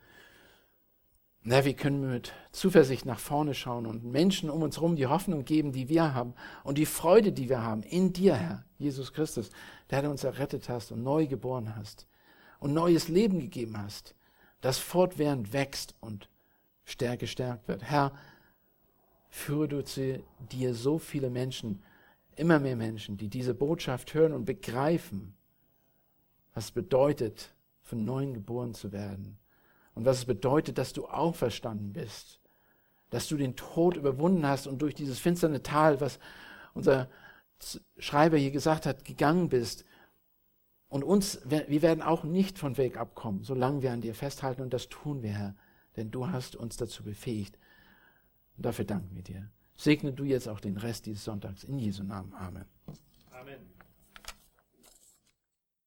Na, 1.51 1.65
wir 1.65 1.73
können 1.73 2.11
mit 2.11 2.31
Zuversicht 2.51 3.07
nach 3.07 3.17
vorne 3.17 3.55
schauen 3.55 3.87
und 3.87 4.03
Menschen 4.03 4.51
um 4.51 4.61
uns 4.61 4.75
herum 4.75 4.95
die 4.95 5.07
Hoffnung 5.07 5.45
geben, 5.45 5.71
die 5.71 5.89
wir 5.89 6.13
haben 6.13 6.35
und 6.63 6.77
die 6.77 6.85
Freude, 6.85 7.31
die 7.31 7.49
wir 7.49 7.63
haben 7.63 7.81
in 7.81 8.13
dir, 8.13 8.35
Herr, 8.35 8.65
Jesus 8.77 9.13
Christus, 9.13 9.49
der 9.89 10.03
du 10.03 10.11
uns 10.11 10.23
errettet 10.23 10.69
hast 10.69 10.91
und 10.91 11.01
neu 11.01 11.25
geboren 11.25 11.75
hast 11.75 12.05
und 12.59 12.75
neues 12.75 13.07
Leben 13.07 13.39
gegeben 13.39 13.81
hast, 13.81 14.13
das 14.61 14.77
fortwährend 14.77 15.51
wächst 15.51 15.95
und 16.01 16.29
stärker 16.85 17.17
gestärkt 17.17 17.67
wird. 17.67 17.81
Herr, 17.81 18.13
führe 19.31 19.67
du 19.67 19.83
zu 19.83 20.23
dir 20.51 20.75
so 20.75 20.99
viele 20.99 21.31
Menschen, 21.31 21.81
immer 22.35 22.59
mehr 22.59 22.75
Menschen, 22.75 23.17
die 23.17 23.27
diese 23.27 23.55
Botschaft 23.55 24.13
hören 24.13 24.33
und 24.33 24.45
begreifen, 24.45 25.33
was 26.53 26.69
bedeutet, 26.69 27.55
von 27.81 28.05
neuem 28.05 28.35
geboren 28.35 28.75
zu 28.75 28.91
werden 28.91 29.38
und 29.99 30.05
was 30.05 30.19
es 30.19 30.25
bedeutet, 30.25 30.77
dass 30.77 30.93
du 30.93 31.07
auferstanden 31.07 31.91
bist, 31.91 32.39
dass 33.09 33.27
du 33.27 33.35
den 33.35 33.57
Tod 33.57 33.97
überwunden 33.97 34.47
hast 34.47 34.65
und 34.65 34.81
durch 34.81 34.95
dieses 34.95 35.19
finsterne 35.19 35.61
Tal, 35.61 35.99
was 35.99 36.19
unser 36.73 37.09
Schreiber 37.97 38.37
hier 38.37 38.51
gesagt 38.51 38.85
hat, 38.85 39.03
gegangen 39.03 39.49
bist. 39.49 39.83
Und 40.87 41.03
uns, 41.03 41.41
wir 41.43 41.81
werden 41.81 42.01
auch 42.01 42.23
nicht 42.23 42.57
von 42.57 42.77
Weg 42.77 42.95
abkommen, 42.95 43.43
solange 43.43 43.81
wir 43.81 43.91
an 43.91 43.99
dir 43.99 44.15
festhalten 44.15 44.61
und 44.61 44.73
das 44.73 44.87
tun 44.87 45.21
wir, 45.21 45.31
Herr, 45.31 45.55
denn 45.97 46.11
du 46.11 46.29
hast 46.29 46.55
uns 46.55 46.77
dazu 46.77 47.03
befähigt. 47.03 47.59
Und 48.55 48.65
dafür 48.65 48.85
danken 48.85 49.13
wir 49.17 49.23
dir. 49.23 49.51
Segne 49.75 50.13
du 50.13 50.23
jetzt 50.23 50.47
auch 50.47 50.61
den 50.61 50.77
Rest 50.77 51.07
dieses 51.07 51.25
Sonntags 51.25 51.65
in 51.65 51.77
Jesu 51.77 52.03
Namen. 52.03 52.33
Amen. 52.35 52.63